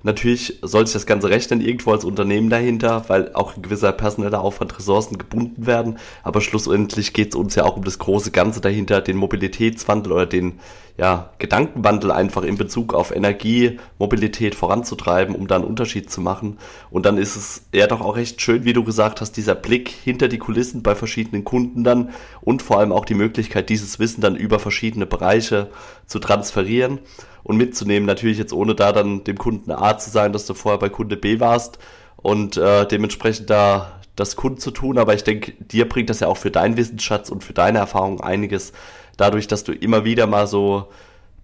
Natürlich 0.04 0.58
soll 0.62 0.86
sich 0.86 0.94
das 0.94 1.06
Ganze 1.06 1.28
rechnen 1.28 1.60
irgendwo 1.60 1.90
als 1.90 2.04
Unternehmen 2.04 2.50
dahinter, 2.50 3.04
weil 3.08 3.32
auch 3.34 3.56
ein 3.56 3.62
gewisser 3.62 3.90
personeller 3.90 4.40
Aufwand, 4.40 4.78
Ressourcen 4.78 5.18
gebunden 5.18 5.66
werden. 5.66 5.98
Aber 6.22 6.40
schlussendlich 6.40 7.12
geht 7.12 7.30
es 7.30 7.34
uns 7.34 7.56
ja 7.56 7.64
auch 7.64 7.76
um 7.76 7.84
das 7.84 7.98
große 7.98 8.30
Ganze 8.30 8.60
dahinter, 8.60 9.00
den 9.00 9.16
Mobilitätswandel 9.16 10.12
oder 10.12 10.26
den 10.26 10.60
ja, 10.98 11.30
Gedankenwandel 11.38 12.10
einfach 12.10 12.42
in 12.42 12.58
Bezug 12.58 12.92
auf 12.92 13.14
Energie, 13.14 13.78
Mobilität 13.98 14.56
voranzutreiben, 14.56 15.36
um 15.36 15.46
da 15.46 15.54
einen 15.54 15.64
Unterschied 15.64 16.10
zu 16.10 16.20
machen. 16.20 16.58
Und 16.90 17.06
dann 17.06 17.18
ist 17.18 17.36
es 17.36 17.62
ja 17.72 17.86
doch 17.86 18.00
auch 18.00 18.16
recht 18.16 18.42
schön, 18.42 18.64
wie 18.64 18.72
du 18.72 18.82
gesagt 18.82 19.20
hast, 19.20 19.36
dieser 19.36 19.54
Blick 19.54 19.88
hinter 19.88 20.26
die 20.26 20.38
Kulissen 20.38 20.82
bei 20.82 20.96
verschiedenen 20.96 21.44
Kunden 21.44 21.84
dann 21.84 22.10
und 22.40 22.62
vor 22.62 22.80
allem 22.80 22.90
auch 22.90 23.04
die 23.04 23.14
Möglichkeit, 23.14 23.68
dieses 23.68 24.00
Wissen 24.00 24.20
dann 24.20 24.34
über 24.34 24.58
verschiedene 24.58 25.06
Bereiche 25.06 25.68
zu 26.06 26.18
transferieren 26.18 26.98
und 27.44 27.56
mitzunehmen. 27.56 28.04
Natürlich 28.04 28.38
jetzt 28.38 28.52
ohne 28.52 28.74
da 28.74 28.90
dann 28.90 29.22
dem 29.22 29.38
Kunden 29.38 29.70
A 29.70 29.96
zu 29.98 30.10
sagen, 30.10 30.32
dass 30.32 30.46
du 30.46 30.54
vorher 30.54 30.80
bei 30.80 30.88
Kunde 30.88 31.16
B 31.16 31.38
warst 31.38 31.78
und 32.16 32.56
äh, 32.56 32.86
dementsprechend 32.88 33.50
da 33.50 34.00
das 34.16 34.34
Kunden 34.34 34.58
zu 34.58 34.72
tun. 34.72 34.98
Aber 34.98 35.14
ich 35.14 35.22
denke, 35.22 35.52
dir 35.52 35.88
bringt 35.88 36.10
das 36.10 36.18
ja 36.18 36.26
auch 36.26 36.38
für 36.38 36.50
deinen 36.50 36.76
Wissensschatz 36.76 37.30
und 37.30 37.44
für 37.44 37.52
deine 37.52 37.78
Erfahrung 37.78 38.20
einiges, 38.20 38.72
dadurch, 39.18 39.46
dass 39.46 39.64
du 39.64 39.72
immer 39.72 40.06
wieder 40.06 40.26
mal 40.26 40.46
so 40.46 40.88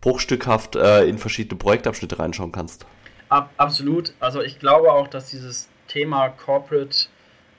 bruchstückhaft 0.01 0.77
äh, 0.77 1.05
in 1.05 1.19
verschiedene 1.19 1.59
Projektabschnitte 1.59 2.19
reinschauen 2.19 2.53
kannst. 2.53 2.87
Ab, 3.29 3.51
absolut. 3.59 4.15
Also 4.21 4.43
ich 4.43 4.59
glaube 4.59 4.93
auch, 4.93 5.09
dass 5.09 5.29
dieses 5.31 5.69
Thema 5.89 6.31
Corporate 6.31 7.09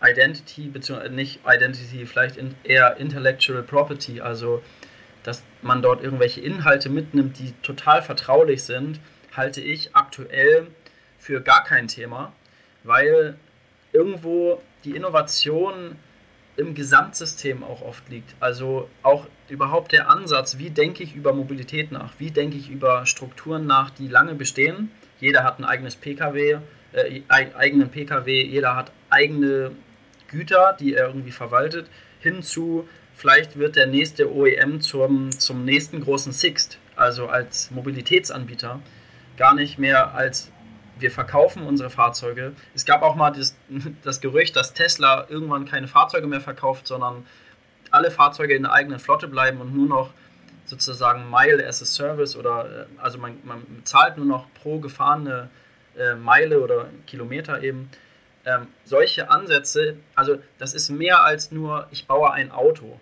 Identity, 0.04 0.68
beziehungsweise 0.68 1.14
nicht 1.14 1.40
Identity, 1.48 2.06
vielleicht 2.06 2.38
in, 2.38 2.56
eher 2.64 2.98
Intellectual 2.98 3.64
Property, 3.64 4.22
also 4.22 4.62
dass 5.24 5.44
man 5.62 5.82
dort 5.82 6.04
irgendwelche 6.04 6.42
Inhalte 6.42 6.90
mitnimmt, 6.90 7.40
die 7.40 7.54
total 7.64 8.04
vertraulich 8.04 8.64
sind, 8.64 9.00
halte 9.36 9.62
ich 9.62 9.96
aktuell 9.96 10.68
für 11.18 11.42
gar 11.42 11.64
kein 11.64 11.88
Thema, 11.88 12.32
weil 12.84 13.36
irgendwo 13.92 14.62
die 14.84 14.96
Innovation 14.96 15.96
im 16.58 16.74
Gesamtsystem 16.74 17.64
auch 17.64 17.82
oft 17.82 18.08
liegt. 18.10 18.36
Also 18.40 18.90
auch 19.04 19.28
überhaupt 19.50 19.92
der 19.92 20.10
Ansatz, 20.10 20.58
wie 20.58 20.70
denke 20.70 21.04
ich 21.04 21.16
über 21.16 21.34
Mobilität 21.34 21.92
nach, 21.92 22.14
wie 22.18 22.32
denke 22.32 22.58
ich 22.58 22.70
über 22.70 23.06
Strukturen 23.06 23.66
nach, 23.66 23.90
die 23.90 24.08
lange 24.08 24.36
bestehen. 24.36 24.92
Jeder 25.20 25.44
hat 25.44 25.60
ein 25.60 25.66
eigenes 25.66 25.96
PKW, 25.96 26.58
äh, 26.94 27.22
eigenen 27.30 27.90
PKW, 27.90 28.44
jeder 28.44 28.76
hat 28.76 28.92
eigene 29.10 29.72
Güter, 30.28 30.76
die 30.80 30.96
er 30.96 31.08
irgendwie 31.08 31.32
verwaltet, 31.32 31.88
hin 32.20 32.42
zu 32.42 32.88
vielleicht 33.14 33.58
wird 33.58 33.76
der 33.76 33.88
nächste 33.88 34.34
OEM 34.34 34.82
zum, 34.82 35.32
zum 35.32 35.64
nächsten 35.64 36.02
großen 36.02 36.34
Sixt, 36.34 36.80
also 36.96 37.28
als 37.28 37.72
Mobilitätsanbieter, 37.72 38.82
gar 39.38 39.56
nicht 39.56 39.78
mehr 39.78 40.16
als 40.16 40.52
wir 41.00 41.12
verkaufen 41.12 41.64
unsere 41.64 41.90
Fahrzeuge. 41.90 42.54
Es 42.74 42.86
gab 42.86 43.02
auch 43.02 43.16
mal 43.16 43.32
das, 43.32 43.56
das 44.04 44.22
Gerücht, 44.22 44.56
dass 44.56 44.74
Tesla 44.74 45.26
irgendwann 45.30 45.66
keine 45.66 45.88
Fahrzeuge 45.88 46.28
mehr 46.28 46.42
verkauft, 46.42 46.88
sondern 46.88 47.26
alle 47.92 48.12
Fahrzeuge 48.12 48.56
in 48.56 48.64
der 48.64 48.74
eigenen 48.74 49.00
Flotte 49.00 49.28
bleiben 49.28 49.62
und 49.62 49.76
nur 49.76 49.88
noch 49.88 50.12
sozusagen 50.66 51.30
Mile 51.30 51.66
as 51.66 51.82
a 51.82 51.86
Service 51.86 52.36
oder 52.36 52.88
äh, 52.88 53.02
also 53.02 53.18
man, 53.18 53.38
man 53.44 53.64
zahlt 53.84 54.18
nur 54.18 54.26
noch 54.26 54.48
pro 54.56 54.80
gefahrene 54.80 55.50
äh, 55.98 56.16
Meile 56.16 56.60
oder 56.62 56.88
Kilometer 57.08 57.62
eben. 57.62 57.90
Ähm, 58.46 58.68
solche 58.84 59.30
Ansätze, 59.30 59.98
also 60.14 60.38
das 60.60 60.74
ist 60.74 60.90
mehr 60.90 61.24
als 61.24 61.52
nur, 61.52 61.88
ich 61.92 62.06
baue 62.06 62.32
ein 62.32 62.52
Auto 62.52 63.00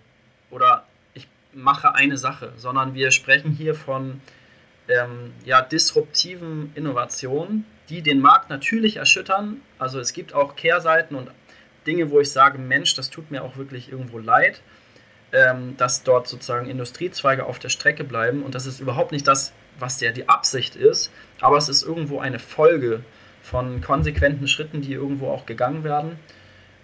oder 0.50 0.86
ich 1.12 1.28
mache 1.52 1.94
eine 1.94 2.16
Sache, 2.16 2.52
sondern 2.56 2.94
wir 2.94 3.10
sprechen 3.10 3.50
hier 3.50 3.74
von 3.74 4.20
ähm, 4.88 5.32
ja, 5.44 5.60
disruptiven 5.60 6.72
Innovationen, 6.74 7.66
die 7.88 8.02
den 8.02 8.20
Markt 8.20 8.50
natürlich 8.50 8.96
erschüttern. 8.96 9.60
Also 9.78 10.00
es 10.00 10.12
gibt 10.12 10.34
auch 10.34 10.56
Kehrseiten 10.56 11.16
und 11.16 11.30
Dinge, 11.86 12.10
wo 12.10 12.20
ich 12.20 12.30
sage, 12.30 12.58
Mensch, 12.58 12.94
das 12.94 13.10
tut 13.10 13.30
mir 13.30 13.44
auch 13.44 13.56
wirklich 13.56 13.92
irgendwo 13.92 14.18
leid, 14.18 14.62
ähm, 15.32 15.76
dass 15.76 16.02
dort 16.02 16.28
sozusagen 16.28 16.68
Industriezweige 16.68 17.44
auf 17.46 17.58
der 17.58 17.68
Strecke 17.68 18.04
bleiben. 18.04 18.42
Und 18.42 18.54
das 18.54 18.66
ist 18.66 18.80
überhaupt 18.80 19.12
nicht 19.12 19.26
das, 19.28 19.52
was 19.78 20.00
ja 20.00 20.12
die 20.12 20.28
Absicht 20.28 20.76
ist, 20.76 21.10
aber 21.40 21.56
es 21.56 21.68
ist 21.68 21.82
irgendwo 21.82 22.20
eine 22.20 22.38
Folge 22.38 23.00
von 23.42 23.80
konsequenten 23.80 24.48
Schritten, 24.48 24.80
die 24.80 24.92
irgendwo 24.92 25.28
auch 25.28 25.46
gegangen 25.46 25.84
werden. 25.84 26.18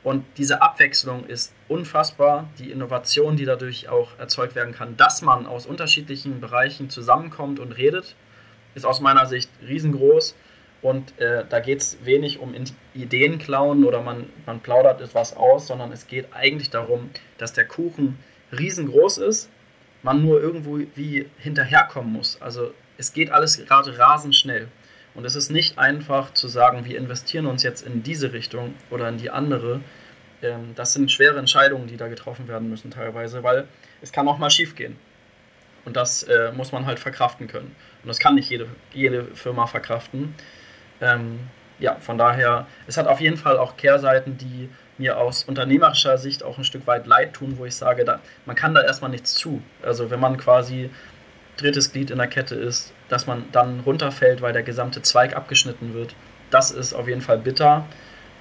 Und 0.03 0.25
diese 0.39 0.63
Abwechslung 0.63 1.27
ist 1.27 1.53
unfassbar, 1.69 2.49
die 2.59 2.71
Innovation, 2.71 3.37
die 3.37 3.45
dadurch 3.45 3.89
auch 3.89 4.19
erzeugt 4.19 4.55
werden 4.55 4.75
kann, 4.75 4.97
dass 4.97 5.21
man 5.21 5.47
aus 5.47 5.67
unterschiedlichen 5.67 6.41
Bereichen 6.41 6.89
zusammenkommt 6.89 7.61
und 7.61 7.73
redet, 7.73 8.15
ist 8.75 8.87
aus 8.87 9.01
meiner 9.01 9.27
Sicht 9.27 9.51
riesengroß. 9.67 10.35
Und 10.83 11.19
äh, 11.19 11.45
da 11.49 11.61
geht 11.61 11.81
es 11.81 11.99
wenig 12.05 12.38
um 12.38 12.55
Ideen 12.95 13.38
klauen 13.38 13.85
oder 13.85 14.01
man, 14.01 14.27
man 14.47 14.61
plaudert 14.61 15.01
etwas 15.01 15.37
aus, 15.37 15.66
sondern 15.66 15.93
es 15.93 16.07
geht 16.07 16.29
eigentlich 16.33 16.71
darum, 16.71 17.11
dass 17.37 17.53
der 17.53 17.66
Kuchen 17.66 18.19
riesengroß 18.57 19.19
ist, 19.19 19.51
man 20.03 20.23
nur 20.23 20.40
irgendwo 20.40 20.79
wie 20.95 21.27
hinterherkommen 21.38 22.12
muss. 22.12 22.40
Also 22.40 22.73
es 22.97 23.12
geht 23.12 23.31
alles 23.31 23.64
gerade 23.64 23.99
rasend 23.99 24.35
schnell. 24.35 24.69
Und 25.14 25.25
es 25.25 25.35
ist 25.35 25.51
nicht 25.51 25.79
einfach 25.79 26.33
zu 26.33 26.49
sagen, 26.49 26.85
wir 26.85 26.97
investieren 26.97 27.47
uns 27.47 27.62
jetzt 27.62 27.83
in 27.83 28.03
diese 28.03 28.33
Richtung 28.33 28.75
oder 28.90 29.09
in 29.09 29.19
die 29.19 29.31
andere. 29.31 29.81
Ähm, 30.43 30.73
das 30.77 30.95
sind 30.95 31.11
schwere 31.11 31.38
Entscheidungen, 31.38 31.88
die 31.88 31.97
da 31.97 32.09
getroffen 32.09 32.49
werden 32.49 32.71
müssen 32.71 32.90
teilweise, 32.90 33.43
weil 33.43 33.66
es 34.03 34.12
kann 34.12 34.29
auch 34.29 34.38
mal 34.38 34.51
schief 34.51 34.77
gehen. 34.77 34.97
Und 35.85 35.97
das 35.97 36.23
äh, 36.23 36.53
muss 36.53 36.73
man 36.73 36.87
halt 36.87 36.99
verkraften 36.99 37.49
können. 37.49 37.75
Und 38.03 38.09
das 38.09 38.19
kann 38.19 38.35
nicht 38.35 38.51
jede, 38.51 38.69
jede 38.93 39.25
Firma 39.35 39.66
verkraften. 39.66 40.35
Ähm, 41.01 41.41
ja, 41.79 41.97
von 42.01 42.19
daher, 42.19 42.67
es 42.87 42.97
hat 42.97 43.07
auf 43.07 43.21
jeden 43.21 43.37
Fall 43.37 43.59
auch 43.59 43.77
Kehrseiten, 43.77 44.37
die 44.37 44.69
mir 44.99 45.19
aus 45.19 45.45
unternehmerischer 45.45 46.19
Sicht 46.19 46.45
auch 46.45 46.59
ein 46.59 46.65
Stück 46.65 46.87
weit 46.87 47.07
leid 47.07 47.33
tun, 47.33 47.55
wo 47.57 47.65
ich 47.65 47.75
sage, 47.75 48.05
da, 48.05 48.21
man 48.45 48.55
kann 48.55 48.75
da 48.75 48.83
erstmal 48.83 49.11
nichts 49.11 49.35
zu. 49.35 49.63
Also 49.83 50.11
wenn 50.11 50.21
man 50.21 50.37
quasi 50.37 50.91
drittes 51.57 51.93
Glied 51.93 52.11
in 52.11 52.19
der 52.19 52.27
Kette 52.27 52.55
ist, 52.55 52.93
dass 53.09 53.27
man 53.27 53.45
dann 53.53 53.81
runterfällt, 53.81 54.43
weil 54.43 54.53
der 54.53 54.63
gesamte 54.63 55.03
Zweig 55.03 55.35
abgeschnitten 55.35 55.95
wird, 55.95 56.15
das 56.51 56.71
ist 56.71 56.93
auf 56.93 57.09
jeden 57.09 57.23
Fall 57.23 57.39
bitter. 57.39 57.87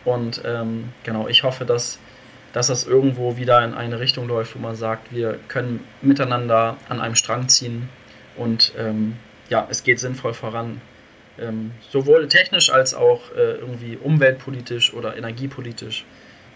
Und 0.06 0.42
ähm, 0.46 0.90
genau, 1.04 1.28
ich 1.28 1.44
hoffe, 1.44 1.66
dass, 1.66 2.00
dass 2.54 2.68
das 2.68 2.86
irgendwo 2.86 3.38
wieder 3.38 3.64
in 3.64 3.74
eine 3.74 4.00
Richtung 4.00 4.28
läuft, 4.28 4.56
wo 4.56 4.60
man 4.60 4.76
sagt, 4.76 5.14
wir 5.14 5.40
können 5.48 5.84
miteinander 6.02 6.78
an 6.90 7.00
einem 7.00 7.16
Strang 7.16 7.48
ziehen 7.48 7.90
und 8.36 8.74
ähm, 8.78 9.18
ja, 9.50 9.68
es 9.70 9.84
geht 9.84 10.00
sinnvoll 10.00 10.34
voran. 10.34 10.82
Ähm, 11.40 11.72
sowohl 11.90 12.28
technisch 12.28 12.72
als 12.72 12.94
auch 12.94 13.32
äh, 13.36 13.56
irgendwie 13.56 13.98
umweltpolitisch 13.98 14.94
oder 14.94 15.16
energiepolitisch 15.16 16.06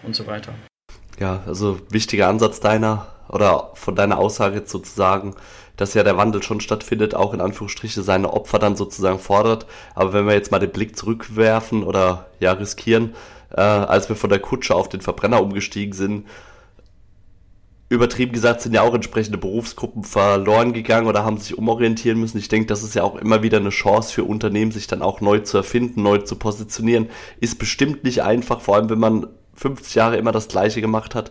und 0.02 0.14
so 0.14 0.26
weiter. 0.26 0.54
Ja, 1.18 1.42
also 1.46 1.80
wichtiger 1.90 2.28
Ansatz 2.28 2.60
deiner 2.60 3.06
oder 3.28 3.70
von 3.74 3.94
deiner 3.94 4.18
Aussage 4.18 4.62
sozusagen, 4.66 5.34
dass 5.76 5.94
ja 5.94 6.02
der 6.02 6.16
Wandel 6.16 6.42
schon 6.42 6.60
stattfindet, 6.60 7.14
auch 7.14 7.32
in 7.34 7.40
Anführungsstriche 7.40 8.02
seine 8.02 8.32
Opfer 8.32 8.58
dann 8.58 8.76
sozusagen 8.76 9.18
fordert. 9.18 9.66
Aber 9.94 10.12
wenn 10.12 10.26
wir 10.26 10.34
jetzt 10.34 10.50
mal 10.50 10.58
den 10.58 10.70
Blick 10.70 10.96
zurückwerfen 10.96 11.82
oder 11.82 12.26
ja 12.40 12.52
riskieren, 12.52 13.14
äh, 13.50 13.60
als 13.60 14.08
wir 14.08 14.16
von 14.16 14.30
der 14.30 14.40
Kutsche 14.40 14.74
auf 14.74 14.88
den 14.88 15.00
Verbrenner 15.00 15.42
umgestiegen 15.42 15.92
sind, 15.92 16.26
übertrieben 17.88 18.32
gesagt 18.32 18.62
sind 18.62 18.74
ja 18.74 18.82
auch 18.82 18.94
entsprechende 18.94 19.38
Berufsgruppen 19.38 20.04
verloren 20.04 20.72
gegangen 20.72 21.06
oder 21.06 21.24
haben 21.24 21.38
sich 21.38 21.56
umorientieren 21.56 22.18
müssen. 22.18 22.38
Ich 22.38 22.48
denke, 22.48 22.66
das 22.66 22.82
ist 22.82 22.94
ja 22.94 23.02
auch 23.02 23.16
immer 23.16 23.42
wieder 23.42 23.58
eine 23.58 23.70
Chance 23.70 24.12
für 24.12 24.24
Unternehmen, 24.24 24.72
sich 24.72 24.86
dann 24.86 25.02
auch 25.02 25.20
neu 25.20 25.40
zu 25.40 25.58
erfinden, 25.58 26.02
neu 26.02 26.18
zu 26.18 26.36
positionieren. 26.36 27.10
Ist 27.40 27.58
bestimmt 27.58 28.04
nicht 28.04 28.22
einfach, 28.22 28.60
vor 28.60 28.76
allem 28.76 28.90
wenn 28.90 28.98
man 28.98 29.26
50 29.54 29.94
Jahre 29.94 30.16
immer 30.16 30.32
das 30.32 30.48
Gleiche 30.48 30.80
gemacht 30.80 31.14
hat. 31.14 31.30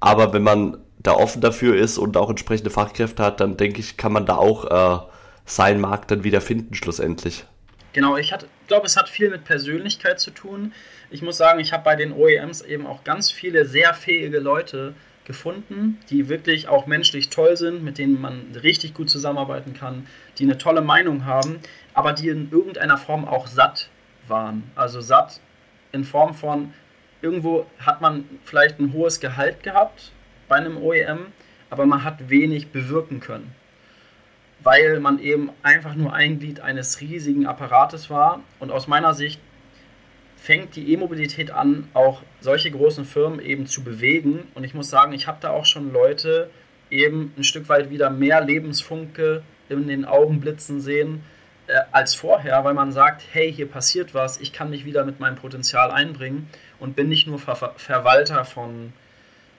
Aber 0.00 0.32
wenn 0.32 0.42
man 0.42 0.78
da 0.98 1.12
offen 1.12 1.40
dafür 1.40 1.76
ist 1.76 1.98
und 1.98 2.16
auch 2.16 2.30
entsprechende 2.30 2.70
Fachkräfte 2.70 3.22
hat, 3.22 3.40
dann 3.40 3.56
denke 3.56 3.80
ich, 3.80 3.96
kann 3.96 4.12
man 4.12 4.26
da 4.26 4.36
auch 4.36 4.64
äh, 4.70 5.02
seinen 5.44 5.80
Markt 5.80 6.10
dann 6.10 6.24
wieder 6.24 6.40
finden, 6.40 6.74
schlussendlich. 6.74 7.44
Genau, 7.92 8.16
ich 8.16 8.32
glaube, 8.68 8.86
es 8.86 8.96
hat 8.96 9.08
viel 9.08 9.30
mit 9.30 9.44
Persönlichkeit 9.44 10.18
zu 10.18 10.30
tun. 10.30 10.72
Ich 11.10 11.22
muss 11.22 11.36
sagen, 11.36 11.60
ich 11.60 11.72
habe 11.72 11.84
bei 11.84 11.94
den 11.94 12.12
OEMs 12.12 12.62
eben 12.62 12.86
auch 12.86 13.04
ganz 13.04 13.30
viele 13.30 13.66
sehr 13.66 13.92
fähige 13.92 14.38
Leute 14.38 14.94
gefunden, 15.24 15.98
die 16.10 16.28
wirklich 16.28 16.68
auch 16.68 16.86
menschlich 16.86 17.30
toll 17.30 17.56
sind, 17.56 17.82
mit 17.84 17.98
denen 17.98 18.20
man 18.20 18.54
richtig 18.62 18.94
gut 18.94 19.08
zusammenarbeiten 19.08 19.74
kann, 19.74 20.06
die 20.38 20.44
eine 20.44 20.58
tolle 20.58 20.80
Meinung 20.80 21.24
haben, 21.24 21.60
aber 21.94 22.12
die 22.12 22.28
in 22.28 22.50
irgendeiner 22.50 22.98
Form 22.98 23.26
auch 23.26 23.46
satt 23.46 23.88
waren. 24.28 24.64
Also 24.74 25.00
satt 25.00 25.40
in 25.92 26.04
Form 26.04 26.34
von, 26.34 26.72
irgendwo 27.20 27.66
hat 27.78 28.00
man 28.00 28.24
vielleicht 28.44 28.80
ein 28.80 28.92
hohes 28.92 29.20
Gehalt 29.20 29.62
gehabt 29.62 30.12
bei 30.48 30.56
einem 30.56 30.76
OEM, 30.76 31.26
aber 31.70 31.86
man 31.86 32.04
hat 32.04 32.28
wenig 32.28 32.68
bewirken 32.68 33.20
können, 33.20 33.54
weil 34.62 35.00
man 35.00 35.18
eben 35.18 35.50
einfach 35.62 35.94
nur 35.94 36.12
ein 36.12 36.38
Glied 36.38 36.60
eines 36.60 37.00
riesigen 37.00 37.46
Apparates 37.46 38.10
war. 38.10 38.40
Und 38.58 38.70
aus 38.70 38.88
meiner 38.88 39.14
Sicht 39.14 39.40
fängt 40.42 40.74
die 40.74 40.92
E-Mobilität 40.92 41.52
an, 41.52 41.88
auch 41.94 42.22
solche 42.40 42.72
großen 42.72 43.04
Firmen 43.04 43.38
eben 43.38 43.66
zu 43.66 43.84
bewegen. 43.84 44.48
Und 44.54 44.64
ich 44.64 44.74
muss 44.74 44.90
sagen, 44.90 45.12
ich 45.12 45.28
habe 45.28 45.38
da 45.40 45.50
auch 45.50 45.66
schon 45.66 45.92
Leute 45.92 46.50
eben 46.90 47.32
ein 47.38 47.44
Stück 47.44 47.68
weit 47.68 47.90
wieder 47.90 48.10
mehr 48.10 48.44
Lebensfunke 48.44 49.44
in 49.68 49.86
den 49.86 50.04
Augen 50.04 50.40
blitzen 50.40 50.80
sehen 50.80 51.22
äh, 51.68 51.78
als 51.92 52.16
vorher, 52.16 52.64
weil 52.64 52.74
man 52.74 52.90
sagt, 52.90 53.22
hey, 53.30 53.52
hier 53.52 53.68
passiert 53.68 54.14
was, 54.14 54.40
ich 54.40 54.52
kann 54.52 54.70
mich 54.70 54.84
wieder 54.84 55.04
mit 55.04 55.20
meinem 55.20 55.36
Potenzial 55.36 55.92
einbringen 55.92 56.50
und 56.80 56.96
bin 56.96 57.08
nicht 57.08 57.28
nur 57.28 57.38
Ver 57.38 57.74
Verwalter 57.76 58.44
von 58.44 58.92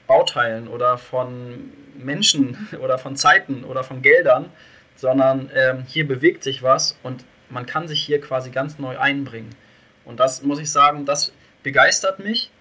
Bauteilen 0.06 0.68
oder 0.68 0.98
von 0.98 1.72
Menschen 1.98 2.68
oder 2.84 2.98
von 2.98 3.16
Zeiten 3.16 3.64
oder 3.64 3.86
von 3.86 4.02
Geldern, 4.02 4.50
sondern 4.98 5.50
ähm, 5.56 5.86
hier 5.88 6.06
bewegt 6.06 6.44
sich 6.44 6.62
was 6.62 7.00
und 7.04 7.24
man 7.50 7.66
kann 7.66 7.88
sich 7.88 8.04
hier 8.04 8.20
quasi 8.20 8.50
ganz 8.50 8.80
neu 8.80 9.00
einbringen. 9.00 9.56
Und 10.06 10.20
das 10.20 10.44
muss 10.44 10.60
ich 10.60 10.72
sagen, 10.72 11.06
das 11.06 11.32
begeistert 11.64 12.20
mich. 12.20 12.52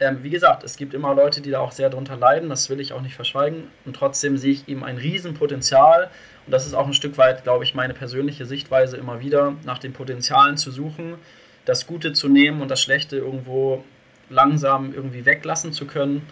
Ähm, 0.00 0.22
wie 0.22 0.30
gesagt, 0.30 0.64
es 0.64 0.76
gibt 0.76 0.94
immer 0.94 1.14
Leute, 1.14 1.42
die 1.42 1.50
da 1.50 1.60
auch 1.60 1.72
sehr 1.72 1.90
drunter 1.90 2.16
leiden, 2.16 2.48
das 2.48 2.70
will 2.70 2.80
ich 2.80 2.94
auch 2.94 3.02
nicht 3.02 3.14
verschweigen. 3.14 3.64
Und 3.84 3.96
trotzdem 3.96 4.38
sehe 4.38 4.52
ich 4.52 4.66
ihm 4.66 4.82
ein 4.82 4.96
Riesenpotenzial. 4.96 6.10
Und 6.46 6.52
das 6.52 6.66
ist 6.66 6.74
auch 6.74 6.86
ein 6.86 6.94
Stück 6.94 7.18
weit, 7.18 7.44
glaube 7.44 7.64
ich, 7.64 7.74
meine 7.74 7.92
persönliche 7.92 8.46
Sichtweise 8.46 8.96
immer 8.96 9.20
wieder, 9.20 9.54
nach 9.64 9.78
den 9.78 9.92
Potenzialen 9.92 10.56
zu 10.56 10.70
suchen, 10.70 11.16
das 11.66 11.86
Gute 11.86 12.12
zu 12.14 12.28
nehmen 12.28 12.62
und 12.62 12.70
das 12.70 12.80
Schlechte 12.80 13.16
irgendwo 13.18 13.84
langsam 14.30 14.94
irgendwie 14.94 15.26
weglassen 15.26 15.72
zu 15.72 15.86
können. 15.86 16.26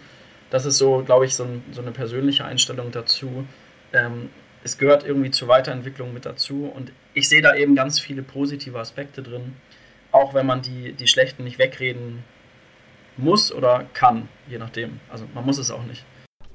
Das 0.49 0.65
ist 0.65 0.79
so, 0.79 1.03
glaube 1.03 1.25
ich, 1.25 1.35
so, 1.35 1.43
ein, 1.43 1.63
so, 1.71 1.81
eine 1.81 1.91
persönliche 1.91 2.45
Einstellung 2.45 2.91
dazu. 2.91 3.45
Ähm, 3.93 4.29
es 4.63 4.77
gehört 4.77 5.05
irgendwie 5.05 5.31
zur 5.31 5.47
Weiterentwicklung 5.47 6.13
mit 6.13 6.25
dazu 6.25 6.65
und 6.65 6.91
ich 7.13 7.29
sehe 7.29 7.41
da 7.41 7.55
eben 7.55 7.75
ganz 7.75 7.99
viele 7.99 8.23
positive 8.23 8.79
Aspekte 8.79 9.21
drin 9.21 9.53
auch 10.11 10.33
wenn 10.33 10.45
man 10.45 10.61
die, 10.61 10.93
die 10.93 11.07
schlechten 11.07 11.43
nicht 11.43 11.59
wegreden 11.59 12.23
muss 13.17 13.51
oder 13.51 13.85
kann, 13.93 14.29
je 14.47 14.57
nachdem. 14.57 14.99
Also 15.09 15.25
man 15.33 15.45
muss 15.45 15.57
es 15.57 15.71
auch 15.71 15.83
nicht. 15.83 16.05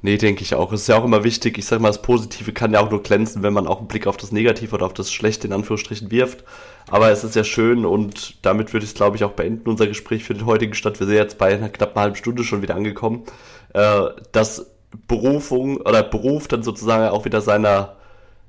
Nee, 0.03 0.19
denke 0.19 0.43
ich 0.43 0.55
auch. 0.55 0.71
Es 0.71 0.83
ist 0.83 0.89
ja 0.89 0.99
auch 0.99 1.05
immer 1.05 1.25
wichtig, 1.25 1.57
ich 1.57 1.65
sag 1.65 1.81
mal, 1.81 1.89
das 1.89 2.03
Positive 2.03 2.53
kann 2.53 2.75
ja 2.75 2.81
auch 2.81 2.91
nur 2.91 3.03
glänzen, 3.03 3.43
wenn 3.43 3.55
man 3.55 3.67
auch 3.67 3.79
einen 3.79 3.89
Blick 3.89 4.07
auf 4.07 4.19
das 4.19 4.33
Negative 4.33 4.75
oder 4.75 4.85
auf 4.85 4.93
das 4.93 5.11
Schlechte 5.11 5.47
in 5.47 5.55
Anführungsstrichen 5.55 6.11
wirft. 6.11 6.45
Aber 6.89 7.11
es 7.11 7.25
ist 7.25 7.35
ja 7.35 7.43
schön 7.43 7.87
und 7.87 8.37
damit 8.45 8.75
würde 8.75 8.85
ich 8.85 8.91
es, 8.91 8.97
glaube 8.97 9.17
ich, 9.17 9.25
auch 9.25 9.33
beenden, 9.33 9.67
unser 9.67 9.87
Gespräch 9.87 10.25
für 10.25 10.35
den 10.35 10.45
heutigen 10.45 10.75
Start. 10.75 11.01
Wir 11.01 11.07
sind 11.07 11.17
jetzt 11.17 11.39
bei 11.39 11.55
einer 11.55 11.71
knappen 11.71 11.99
halben 11.99 12.17
Stunde 12.17 12.45
schon 12.45 12.61
wieder 12.61 12.75
angekommen, 12.75 13.25
äh, 13.73 14.09
dass 14.33 14.71
Berufung 15.09 15.79
oder 15.79 16.03
Beruf 16.03 16.49
dann 16.49 16.63
sozusagen 16.63 17.09
auch 17.09 17.25
wieder 17.25 17.41
seiner 17.41 17.97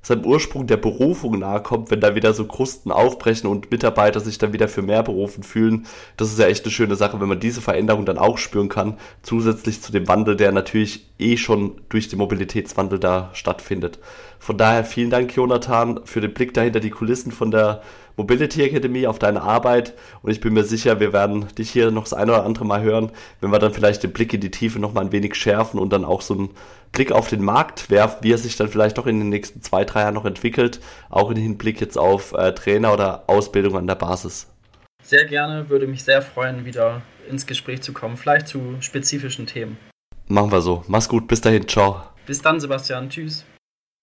seinem 0.05 0.23
Ursprung 0.23 0.67
der 0.67 0.77
Berufung 0.77 1.39
nahe 1.39 1.63
kommt, 1.63 1.89
wenn 1.89 1.99
da 1.99 2.13
wieder 2.13 2.31
so 2.35 2.45
Krusten 2.45 2.91
aufbrechen 2.91 3.49
und 3.49 3.71
Mitarbeiter 3.71 4.19
sich 4.19 4.37
dann 4.37 4.53
wieder 4.53 4.67
für 4.67 4.83
mehr 4.83 5.01
berufen 5.01 5.41
fühlen. 5.41 5.87
Das 6.15 6.31
ist 6.31 6.37
ja 6.37 6.45
echt 6.45 6.63
eine 6.63 6.71
schöne 6.71 6.95
Sache, 6.95 7.19
wenn 7.19 7.27
man 7.27 7.39
diese 7.39 7.59
Veränderung 7.59 8.05
dann 8.05 8.19
auch 8.19 8.37
spüren 8.37 8.69
kann, 8.69 8.97
zusätzlich 9.23 9.81
zu 9.81 9.91
dem 9.91 10.07
Wandel, 10.07 10.35
der 10.35 10.51
natürlich 10.51 11.09
eh 11.17 11.37
schon 11.37 11.81
durch 11.89 12.07
den 12.07 12.19
Mobilitätswandel 12.19 12.99
da 12.99 13.31
stattfindet. 13.33 13.97
Von 14.37 14.59
daher 14.59 14.85
vielen 14.85 15.09
Dank, 15.09 15.35
Jonathan, 15.35 16.01
für 16.05 16.21
den 16.21 16.35
Blick 16.35 16.53
dahinter 16.53 16.81
die 16.81 16.91
Kulissen 16.91 17.31
von 17.31 17.49
der 17.49 17.81
Mobility 18.17 18.63
Academy 18.63 19.07
auf 19.07 19.19
deine 19.19 19.41
Arbeit 19.41 19.93
und 20.21 20.31
ich 20.31 20.39
bin 20.39 20.53
mir 20.53 20.63
sicher, 20.63 20.99
wir 20.99 21.13
werden 21.13 21.47
dich 21.57 21.69
hier 21.69 21.91
noch 21.91 22.03
das 22.03 22.13
eine 22.13 22.31
oder 22.31 22.45
andere 22.45 22.65
Mal 22.65 22.81
hören, 22.81 23.11
wenn 23.41 23.51
wir 23.51 23.59
dann 23.59 23.73
vielleicht 23.73 24.03
den 24.03 24.13
Blick 24.13 24.33
in 24.33 24.41
die 24.41 24.51
Tiefe 24.51 24.79
noch 24.79 24.93
mal 24.93 25.01
ein 25.01 25.11
wenig 25.11 25.35
schärfen 25.35 25.79
und 25.79 25.91
dann 25.91 26.05
auch 26.05 26.21
so 26.21 26.33
einen 26.33 26.49
Blick 26.91 27.11
auf 27.11 27.27
den 27.29 27.43
Markt 27.43 27.89
werfen, 27.89 28.17
wie 28.21 28.31
er 28.31 28.37
sich 28.37 28.55
dann 28.55 28.69
vielleicht 28.69 28.97
doch 28.97 29.05
in 29.05 29.19
den 29.19 29.29
nächsten 29.29 29.61
zwei, 29.61 29.83
drei 29.83 30.01
Jahren 30.01 30.13
noch 30.13 30.25
entwickelt, 30.25 30.79
auch 31.09 31.29
im 31.29 31.37
Hinblick 31.37 31.81
jetzt 31.81 31.97
auf 31.97 32.33
äh, 32.33 32.53
Trainer 32.53 32.93
oder 32.93 33.23
Ausbildung 33.27 33.77
an 33.77 33.87
der 33.87 33.95
Basis. 33.95 34.47
Sehr 35.03 35.25
gerne, 35.25 35.69
würde 35.69 35.85
mich 35.85 36.03
sehr 36.03 36.21
freuen, 36.21 36.65
wieder 36.65 37.01
ins 37.29 37.45
Gespräch 37.45 37.81
zu 37.81 37.93
kommen, 37.93 38.17
vielleicht 38.17 38.47
zu 38.47 38.77
spezifischen 38.79 39.45
Themen. 39.45 39.77
Machen 40.27 40.51
wir 40.51 40.61
so. 40.61 40.83
Mach's 40.87 41.09
gut, 41.09 41.27
bis 41.27 41.41
dahin, 41.41 41.67
ciao. 41.67 42.01
Bis 42.25 42.41
dann, 42.41 42.59
Sebastian, 42.59 43.09
tschüss. 43.09 43.45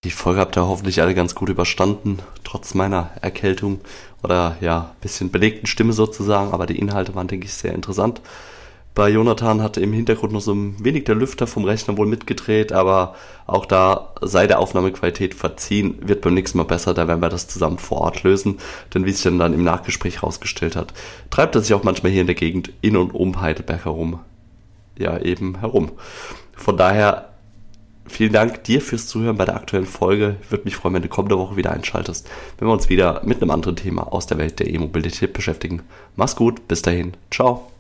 Die 0.04 0.10
Folge 0.10 0.40
habt 0.40 0.56
ihr 0.56 0.66
hoffentlich 0.66 1.00
alle 1.00 1.14
ganz 1.14 1.36
gut 1.36 1.48
überstanden, 1.48 2.18
trotz 2.42 2.74
meiner 2.74 3.10
Erkältung 3.20 3.80
oder 4.24 4.56
ja, 4.60 4.96
bisschen 5.00 5.30
belegten 5.30 5.66
Stimme 5.66 5.92
sozusagen, 5.92 6.52
aber 6.52 6.66
die 6.66 6.78
Inhalte 6.78 7.14
waren, 7.14 7.28
denke 7.28 7.46
ich, 7.46 7.54
sehr 7.54 7.72
interessant. 7.72 8.20
Bei 8.94 9.08
Jonathan 9.08 9.62
hatte 9.62 9.80
im 9.80 9.92
Hintergrund 9.92 10.32
noch 10.32 10.40
so 10.40 10.52
ein 10.52 10.84
wenig 10.84 11.04
der 11.04 11.14
Lüfter 11.14 11.46
vom 11.46 11.64
Rechner 11.64 11.96
wohl 11.96 12.06
mitgedreht, 12.06 12.72
aber 12.72 13.14
auch 13.46 13.64
da 13.64 14.12
sei 14.20 14.46
der 14.48 14.58
Aufnahmequalität 14.58 15.34
verziehen, 15.34 15.96
wird 16.02 16.20
beim 16.20 16.34
nächsten 16.34 16.58
Mal 16.58 16.64
besser, 16.64 16.92
da 16.92 17.08
werden 17.08 17.22
wir 17.22 17.30
das 17.30 17.48
zusammen 17.48 17.78
vor 17.78 18.02
Ort 18.02 18.22
lösen. 18.22 18.58
Denn 18.92 19.06
wie 19.06 19.10
es 19.10 19.22
dann, 19.22 19.38
dann 19.38 19.54
im 19.54 19.64
Nachgespräch 19.64 20.22
rausgestellt 20.22 20.76
hat, 20.76 20.92
treibt 21.30 21.54
er 21.54 21.62
sich 21.62 21.72
auch 21.72 21.84
manchmal 21.84 22.12
hier 22.12 22.20
in 22.20 22.26
der 22.26 22.36
Gegend 22.36 22.72
in 22.82 22.96
und 22.96 23.14
um 23.14 23.40
Heidelberg 23.40 23.84
herum. 23.86 24.18
Ja, 24.98 25.16
eben 25.18 25.60
herum. 25.60 25.92
Von 26.54 26.76
daher 26.76 27.31
vielen 28.12 28.32
Dank 28.32 28.64
dir 28.64 28.80
fürs 28.80 29.06
Zuhören 29.06 29.36
bei 29.36 29.44
der 29.44 29.56
aktuellen 29.56 29.86
Folge. 29.86 30.36
Würde 30.48 30.64
mich 30.64 30.76
freuen, 30.76 30.94
wenn 30.94 31.02
du 31.02 31.08
kommende 31.08 31.38
Woche 31.38 31.56
wieder 31.56 31.72
einschaltest, 31.72 32.28
wenn 32.58 32.68
wir 32.68 32.72
uns 32.72 32.88
wieder 32.88 33.22
mit 33.24 33.40
einem 33.40 33.50
anderen 33.50 33.76
Thema 33.76 34.12
aus 34.12 34.26
der 34.26 34.38
Welt 34.38 34.60
der 34.60 34.68
E-Mobilität 34.68 35.32
beschäftigen. 35.32 35.82
Mach's 36.16 36.36
gut, 36.36 36.68
bis 36.68 36.82
dahin, 36.82 37.14
ciao. 37.30 37.71